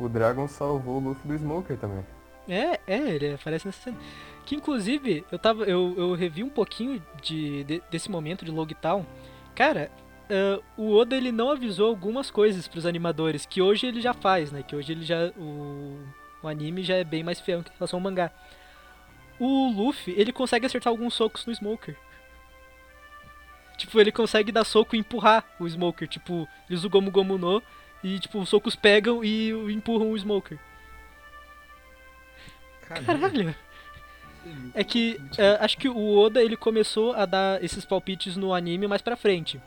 [0.04, 2.04] O Dragon salvou o Luffy do Smoker também.
[2.49, 3.97] É, é, ele aparece nessa cena.
[4.45, 5.64] Que inclusive, eu tava.
[5.66, 9.06] Eu, eu revi um pouquinho de, de- desse momento de Logtown.
[9.54, 9.91] Cara,
[10.30, 14.52] ah, o Oda ele não avisou algumas coisas pros animadores, que hoje ele já faz,
[14.52, 14.64] né?
[14.64, 15.28] Que hoje ele já.
[15.38, 15.99] O,
[16.41, 18.32] o anime já é bem mais fiel em relação ao mangá.
[19.39, 21.95] O Luffy, ele consegue acertar alguns socos no Smoker.
[23.78, 26.08] Tipo, ele consegue dar soco e empurrar o Smoker.
[26.08, 27.62] Tipo, ele usa o Gomu Gomu no
[28.04, 30.58] e, tipo, os socos pegam e empurram o Smoker.
[32.88, 33.56] Caralho!
[34.74, 38.88] É que é, acho que o Oda ele começou a dar esses palpites no anime
[38.88, 39.62] mais pra frente.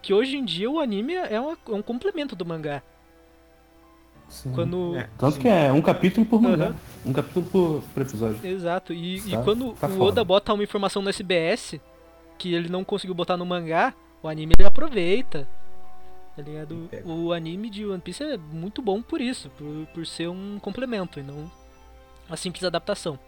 [0.00, 2.82] Que hoje em dia o anime é, uma- é um complemento do mangá.
[4.28, 4.52] Sim.
[4.52, 4.96] Quando.
[4.96, 5.08] É.
[5.18, 6.66] Tanto que é um capítulo por mangá.
[6.66, 6.76] Aham.
[7.04, 8.46] Um capítulo por, por episódio.
[8.46, 8.92] Exato.
[8.92, 10.04] E, e Tá- quando tá o foda.
[10.04, 11.80] Oda bota uma informação no SBS
[12.38, 15.46] que ele não conseguiu botar no mangá, o anime ele aproveita.
[16.34, 16.88] Tá ligado?
[17.04, 21.20] O anime de One Piece é muito bom por isso, por, por ser um complemento
[21.20, 21.50] e não
[22.26, 23.18] uma simples adaptação.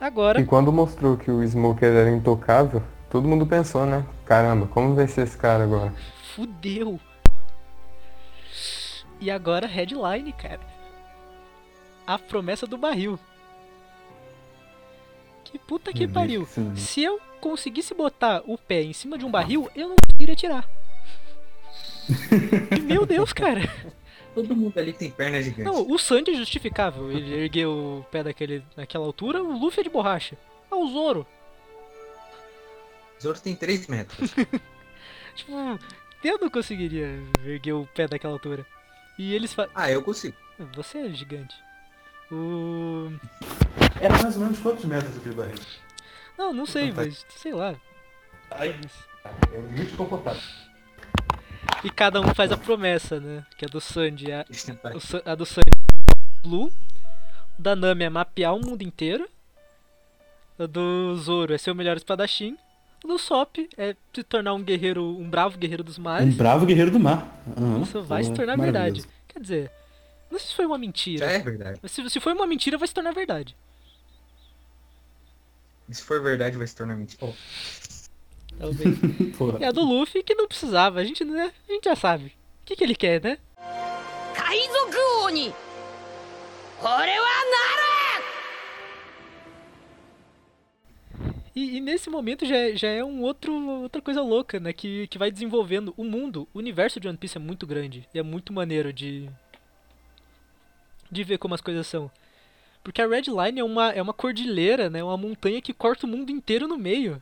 [0.00, 0.40] Agora.
[0.40, 4.04] E quando mostrou que o Smoker era intocável, todo mundo pensou, né?
[4.24, 5.94] Caramba, como vai ser esse cara agora?
[6.34, 6.98] Fudeu.
[9.20, 10.60] E agora headline, cara.
[12.06, 13.18] A promessa do barril.
[15.44, 16.48] Que puta que pariu.
[16.74, 20.79] Se eu conseguisse botar o pé em cima de um barril, eu não conseguiria tirar.
[22.86, 23.62] Meu Deus, cara.
[24.34, 25.62] Todo mundo ali tem perna gigante.
[25.62, 27.10] Não, o Sandy é justificável.
[27.10, 30.36] Ele ergueu o pé daquele, naquela altura, o Luffy é de borracha.
[30.70, 31.26] Ah, o Zoro.
[33.18, 34.30] Os outros têm 3 metros.
[35.34, 35.78] Tipo,
[36.24, 38.66] eu não conseguiria erguer o pé daquela altura.
[39.18, 39.70] E eles falam.
[39.74, 40.36] Ah, eu consigo.
[40.74, 41.54] Você é gigante.
[42.30, 43.10] O.
[44.00, 45.58] Era mais ou menos quantos metros aquele barril?
[46.36, 47.74] Não, não sei, mas sei lá.
[48.50, 50.40] É muito confortável.
[51.82, 53.44] E cada um faz a promessa, né?
[53.56, 54.32] Que é do Sandy.
[54.32, 54.44] A,
[55.24, 56.70] a do Sandy é Blue.
[57.58, 59.28] O da Nami é mapear o mundo inteiro.
[60.58, 62.56] O do Zoro é ser o melhor espadachim.
[63.02, 66.34] O do Sop é se tornar um guerreiro, um bravo guerreiro dos Um mares.
[66.34, 67.26] bravo guerreiro do mar.
[67.56, 69.02] Aham, Isso vai se pô, tornar verdade.
[69.26, 69.70] Quer dizer,
[70.30, 71.24] não sei se foi uma mentira.
[71.24, 71.78] é verdade.
[71.82, 73.56] Mas se, se foi uma mentira, vai se tornar verdade.
[75.90, 77.24] Se for verdade, vai se tornar mentira.
[77.26, 77.32] Oh,
[78.60, 78.98] talvez.
[79.60, 81.50] e é, a do Luffy que não precisava, a gente, né?
[81.68, 82.26] A gente já sabe.
[82.26, 83.38] O que, que ele quer, né?
[84.34, 85.52] Kaizoku Oni!
[91.54, 93.52] E, e nesse momento já, já é um outro,
[93.82, 94.72] outra coisa louca, né?
[94.72, 96.48] Que, que vai desenvolvendo o mundo.
[96.54, 98.08] O universo de One Piece é muito grande.
[98.14, 99.28] E é muito maneiro de.
[101.10, 102.10] de ver como as coisas são.
[102.82, 105.02] Porque a Red Line é uma, é uma cordilheira, né?
[105.04, 107.20] Uma montanha que corta o mundo inteiro no meio.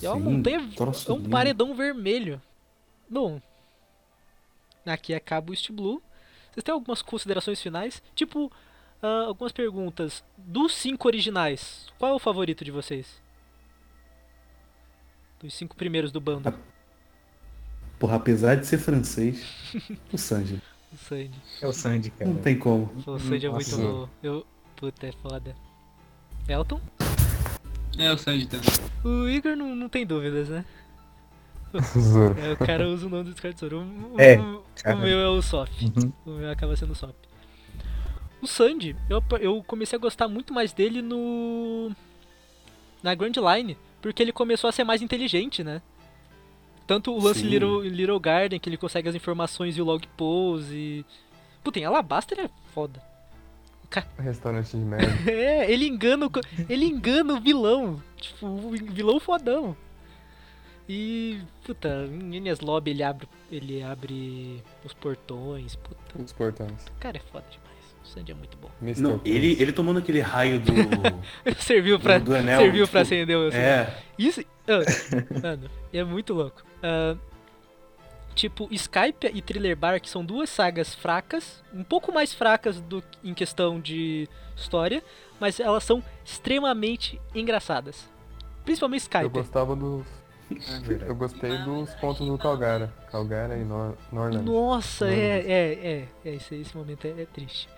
[0.00, 0.56] E é uma Sim, montanha.
[0.56, 1.30] É um lindo.
[1.30, 2.40] paredão vermelho.
[3.08, 3.40] Bom.
[4.86, 6.02] Aqui acaba o East Blue.
[6.52, 8.02] Vocês têm algumas considerações finais?
[8.14, 8.50] Tipo,
[9.02, 10.24] ah, algumas perguntas.
[10.36, 13.20] Dos cinco originais, qual é o favorito de vocês?
[15.40, 16.52] Dos cinco primeiros do bando.
[17.98, 19.44] Porra, apesar de ser francês,
[20.12, 20.60] o Sanji.
[20.90, 21.30] O Sandy.
[21.60, 22.30] é o Sandy, cara.
[22.30, 22.90] Não tem como.
[23.06, 24.08] O Sandy é muito.
[24.22, 24.46] Eu...
[24.74, 25.54] Puta, é foda.
[26.48, 26.80] Elton?
[27.98, 28.68] É o Sanji também.
[29.04, 30.64] O Igor não, não tem dúvidas, né?
[31.98, 32.38] Zoro.
[32.38, 33.80] É, o cara usa o nome do Discord Zoro.
[33.80, 35.68] O, É, o meu é o Sop.
[35.82, 36.12] Uhum.
[36.24, 37.14] O meu acaba sendo o Sop.
[38.40, 41.90] O Sandy, eu, eu comecei a gostar muito mais dele no.
[43.02, 45.82] Na Grand Line, porque ele começou a ser mais inteligente, né?
[46.86, 47.48] Tanto o lance Sim.
[47.48, 51.04] Little, Little Garden, que ele consegue as informações e o log pose.
[51.62, 53.02] Puta, em Alabasta ele é foda.
[54.18, 55.06] Restaurante de merda.
[55.30, 56.30] É, ele engana o,
[56.68, 58.02] ele engana o vilão.
[58.16, 59.76] Tipo, o vilão fodão.
[60.88, 65.76] E, puta, em Enies Lobby ele abre, ele abre os portões.
[65.76, 66.86] Puta, Os portões.
[66.86, 67.68] o cara é foda demais.
[68.02, 68.70] O Sandy é muito bom.
[68.80, 69.02] Mr.
[69.02, 70.72] Não, ele, ele tomando aquele raio do.
[71.60, 72.58] serviu pra, do, do Enel.
[72.60, 73.48] serviu pra tipo, acender o...
[73.54, 74.40] É, Isso.
[74.66, 76.62] ah, mano, é muito louco.
[76.82, 77.14] Ah,
[78.38, 83.34] tipo, Skype e Thriller Bark são duas sagas fracas, um pouco mais fracas do em
[83.34, 85.02] questão de história,
[85.40, 88.08] mas elas são extremamente engraçadas.
[88.64, 89.28] Principalmente Eu Skype.
[89.28, 90.06] gostava dos.
[91.06, 92.92] Eu gostei dos pontos do Calgara.
[93.10, 94.44] Calgara e Nor Norland.
[94.44, 95.12] Nossa, Não.
[95.12, 97.68] é, é, é, é esse, esse momento é, é triste.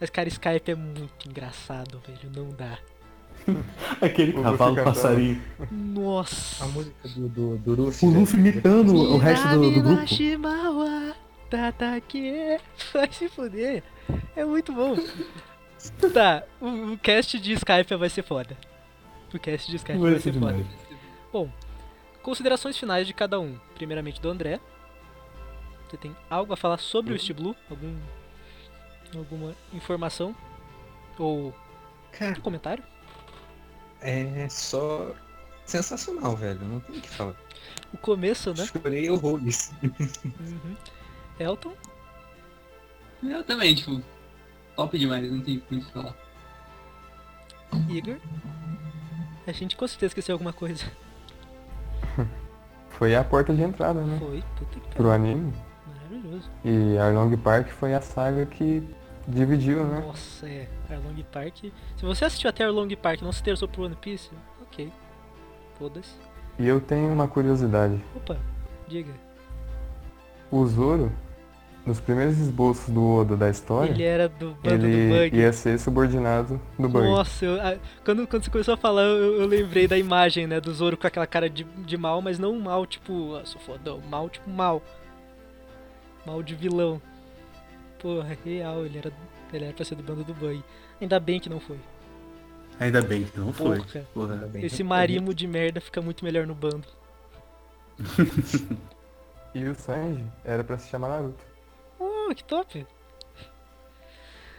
[0.00, 2.30] Mas, cara, Skype é muito engraçado, velho.
[2.34, 2.78] Não dá.
[4.00, 5.42] aquele O cavalo Luffy passarinho.
[5.70, 6.64] Nossa.
[6.64, 8.06] A música do, do, do Luffy.
[8.06, 8.20] O velho.
[8.20, 11.14] Luffy imitando o resto do, do grupo.
[11.50, 12.58] Tatake.
[12.92, 13.82] Vai se fuder.
[14.36, 14.96] É muito bom.
[16.12, 18.56] Tá, o, o cast de Skype vai ser foda.
[19.32, 20.66] O cast de Skype vai, Vai ser ser foda.
[21.32, 21.48] Bom,
[22.22, 23.56] considerações finais de cada um.
[23.74, 24.60] Primeiramente do André.
[25.88, 27.54] Você tem algo a falar sobre o East Blue?
[27.70, 27.96] Algum,
[29.16, 30.34] alguma informação?
[31.18, 31.54] Ou
[32.12, 32.84] Cara, comentário?
[34.00, 35.12] É só
[35.64, 36.60] sensacional, velho.
[36.64, 37.34] Não tem o que falar.
[37.92, 38.66] O começo, né?
[38.66, 39.72] Chorei horrores.
[39.82, 40.76] Uhum.
[41.38, 41.72] Elton?
[43.22, 44.02] Eu também, tipo,
[44.76, 46.14] top demais, não tem muito o que falar.
[47.88, 48.16] Igor?
[49.46, 50.84] A gente com certeza esqueceu alguma coisa.
[52.90, 54.18] Foi a porta de entrada, né?
[54.18, 55.10] Foi, puta que Pro pariu.
[55.12, 55.52] anime.
[55.86, 56.50] Maravilhoso.
[56.64, 58.82] E Arlong Park foi a saga que
[59.28, 60.00] dividiu, né?
[60.06, 60.66] Nossa, é.
[60.90, 61.56] Arlong Park.
[61.96, 64.30] Se você assistiu até Arlong Park e não se interessou por One Piece,
[64.62, 64.90] ok.
[65.78, 66.14] Foda-se.
[66.58, 68.00] E eu tenho uma curiosidade.
[68.16, 68.36] Opa,
[68.88, 69.12] diga.
[70.50, 71.12] O Zoro,
[71.86, 75.36] nos primeiros esboços do Oda da história, Ele era do bando do ele Bug.
[75.40, 77.06] ia ser subordinado do Bug.
[77.06, 80.60] Nossa, eu- a- quando, quando você começou a falar, eu, eu lembrei da imagem, né,
[80.60, 83.60] do Zoro com aquela cara de, de mal, mas não um mal tipo, ah, sou
[83.60, 84.82] fodão, mal tipo mal.
[86.26, 87.00] Mal de vilão.
[87.98, 89.12] Porra, real, ele era,
[89.52, 90.62] ele era pra ser do bando do Bug.
[91.00, 91.78] Ainda bem que não foi.
[92.78, 93.82] Ainda bem que não foi.
[94.14, 96.86] Porra, esse marimo de merda fica muito melhor no bando.
[99.54, 101.42] E o Sanji era pra se chamar Naruto.
[101.98, 102.86] Oh, que top!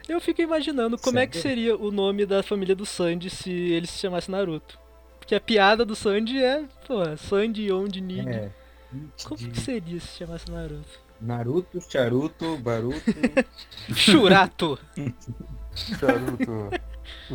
[0.08, 1.58] Eu fico imaginando como é que Sério?
[1.58, 4.80] seria o nome da família do Sandy se ele se chamasse Naruto.
[5.20, 8.28] Porque a piada do Sandy é, porra, Sandy, onde, Nig.
[8.28, 8.50] É.
[9.24, 11.00] Como que seria se chamasse Naruto?
[11.22, 13.04] Naruto, Charuto, Baruto.
[13.94, 14.80] Churato!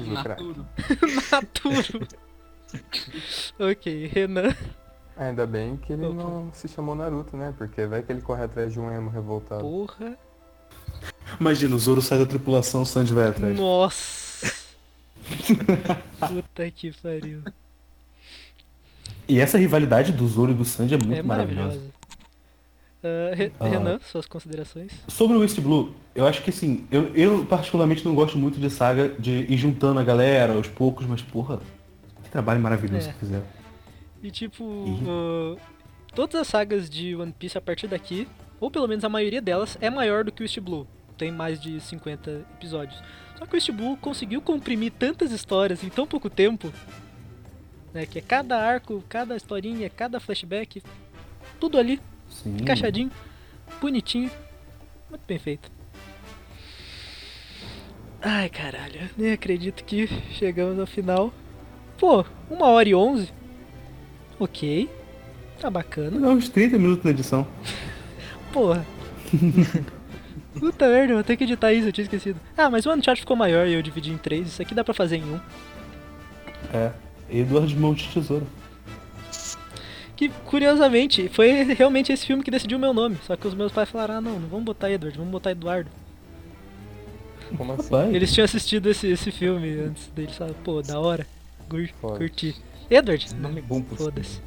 [0.06, 0.66] Naturo.
[1.30, 2.08] Naturo!
[3.58, 4.54] ok, Renan.
[5.16, 6.14] Ainda bem que ele Opa.
[6.14, 7.54] não se chamou Naruto, né?
[7.56, 9.60] Porque vai que ele corre atrás de um emo revoltado.
[9.62, 10.16] Porra.
[11.38, 13.56] Imagina, o Zoro sai da tripulação, o Sanji vai atrás.
[13.56, 14.52] Nossa!
[16.18, 17.42] Puta que pariu.
[19.28, 21.66] E essa rivalidade do Zoro e do Sanji é muito É maravilhosa.
[21.68, 21.94] maravilhosa.
[23.60, 23.66] Ah.
[23.68, 24.92] Renan, suas considerações?
[25.08, 28.70] Sobre o East Blue, eu acho que assim, eu, eu particularmente não gosto muito de
[28.70, 31.60] saga de ir juntando a galera aos poucos, mas porra,
[32.22, 33.12] que trabalho maravilhoso É.
[33.12, 33.44] que fizeram.
[34.22, 34.64] E tipo,
[35.06, 35.60] ah,
[36.14, 38.26] todas as sagas de One Piece a partir daqui,
[38.58, 40.86] ou pelo menos a maioria delas, é maior do que o East Blue.
[41.18, 43.00] Tem mais de 50 episódios.
[43.38, 46.72] Só que o East Blue conseguiu comprimir tantas histórias em tão pouco tempo,
[47.92, 48.06] né?
[48.06, 50.82] Que é cada arco, cada historinha, cada flashback,
[51.60, 52.00] tudo ali,
[52.42, 52.56] Sim.
[52.60, 53.10] encaixadinho,
[53.80, 54.30] bonitinho,
[55.08, 55.70] muito bem feito.
[58.20, 61.32] Ai caralho, nem acredito que chegamos ao final.
[61.98, 63.32] Pô, uma hora e onze.
[64.38, 64.88] Ok.
[65.60, 66.18] Tá bacana.
[66.18, 67.46] Dá uns 30 minutos na edição.
[68.52, 68.84] Porra.
[70.58, 72.40] Puta merda, vou ter que editar isso, eu tinha esquecido.
[72.56, 74.48] Ah, mas o Uncharted ficou maior e eu dividi em três.
[74.48, 75.40] Isso aqui dá pra fazer em um.
[76.72, 76.92] É.
[77.30, 78.46] Eduardo de Mão de Tesoura.
[80.16, 83.18] Que, curiosamente, foi realmente esse filme que decidiu o meu nome.
[83.26, 85.90] Só que os meus pais falaram, ah não, não vamos botar Edward, vamos botar Eduardo.
[87.56, 88.14] Como assim?
[88.14, 91.26] Eles tinham assistido esse, esse filme antes deles, falaram, pô, da hora.
[91.68, 92.18] Cur- Foda.
[92.18, 92.54] curti.
[92.90, 93.34] Edward?
[93.34, 94.40] Nome bom Foda-se.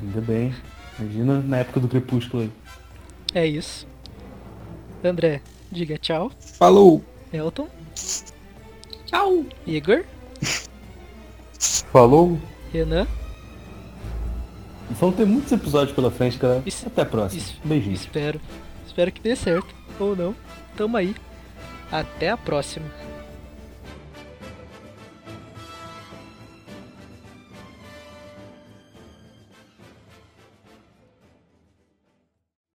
[0.00, 0.54] ainda bem.
[0.98, 2.50] Imagina na época do Crepúsculo aí.
[3.34, 3.86] É isso.
[5.04, 5.40] André,
[5.70, 6.30] diga tchau.
[6.58, 7.02] Falou!
[7.32, 7.66] Elton,
[9.06, 9.44] Tchau!
[9.66, 10.04] Igor,
[11.92, 12.38] Falou?
[12.72, 13.06] Renan.
[14.98, 16.62] Vão ter muitos episódios pela frente, cara.
[16.66, 17.40] Isso- Até a próxima.
[17.42, 17.94] isso- Beijinho.
[17.94, 18.40] Espero.
[18.86, 19.74] Espero que dê certo.
[19.98, 20.34] Ou não.
[20.76, 21.14] Tamo aí.
[21.90, 22.86] Até a próxima.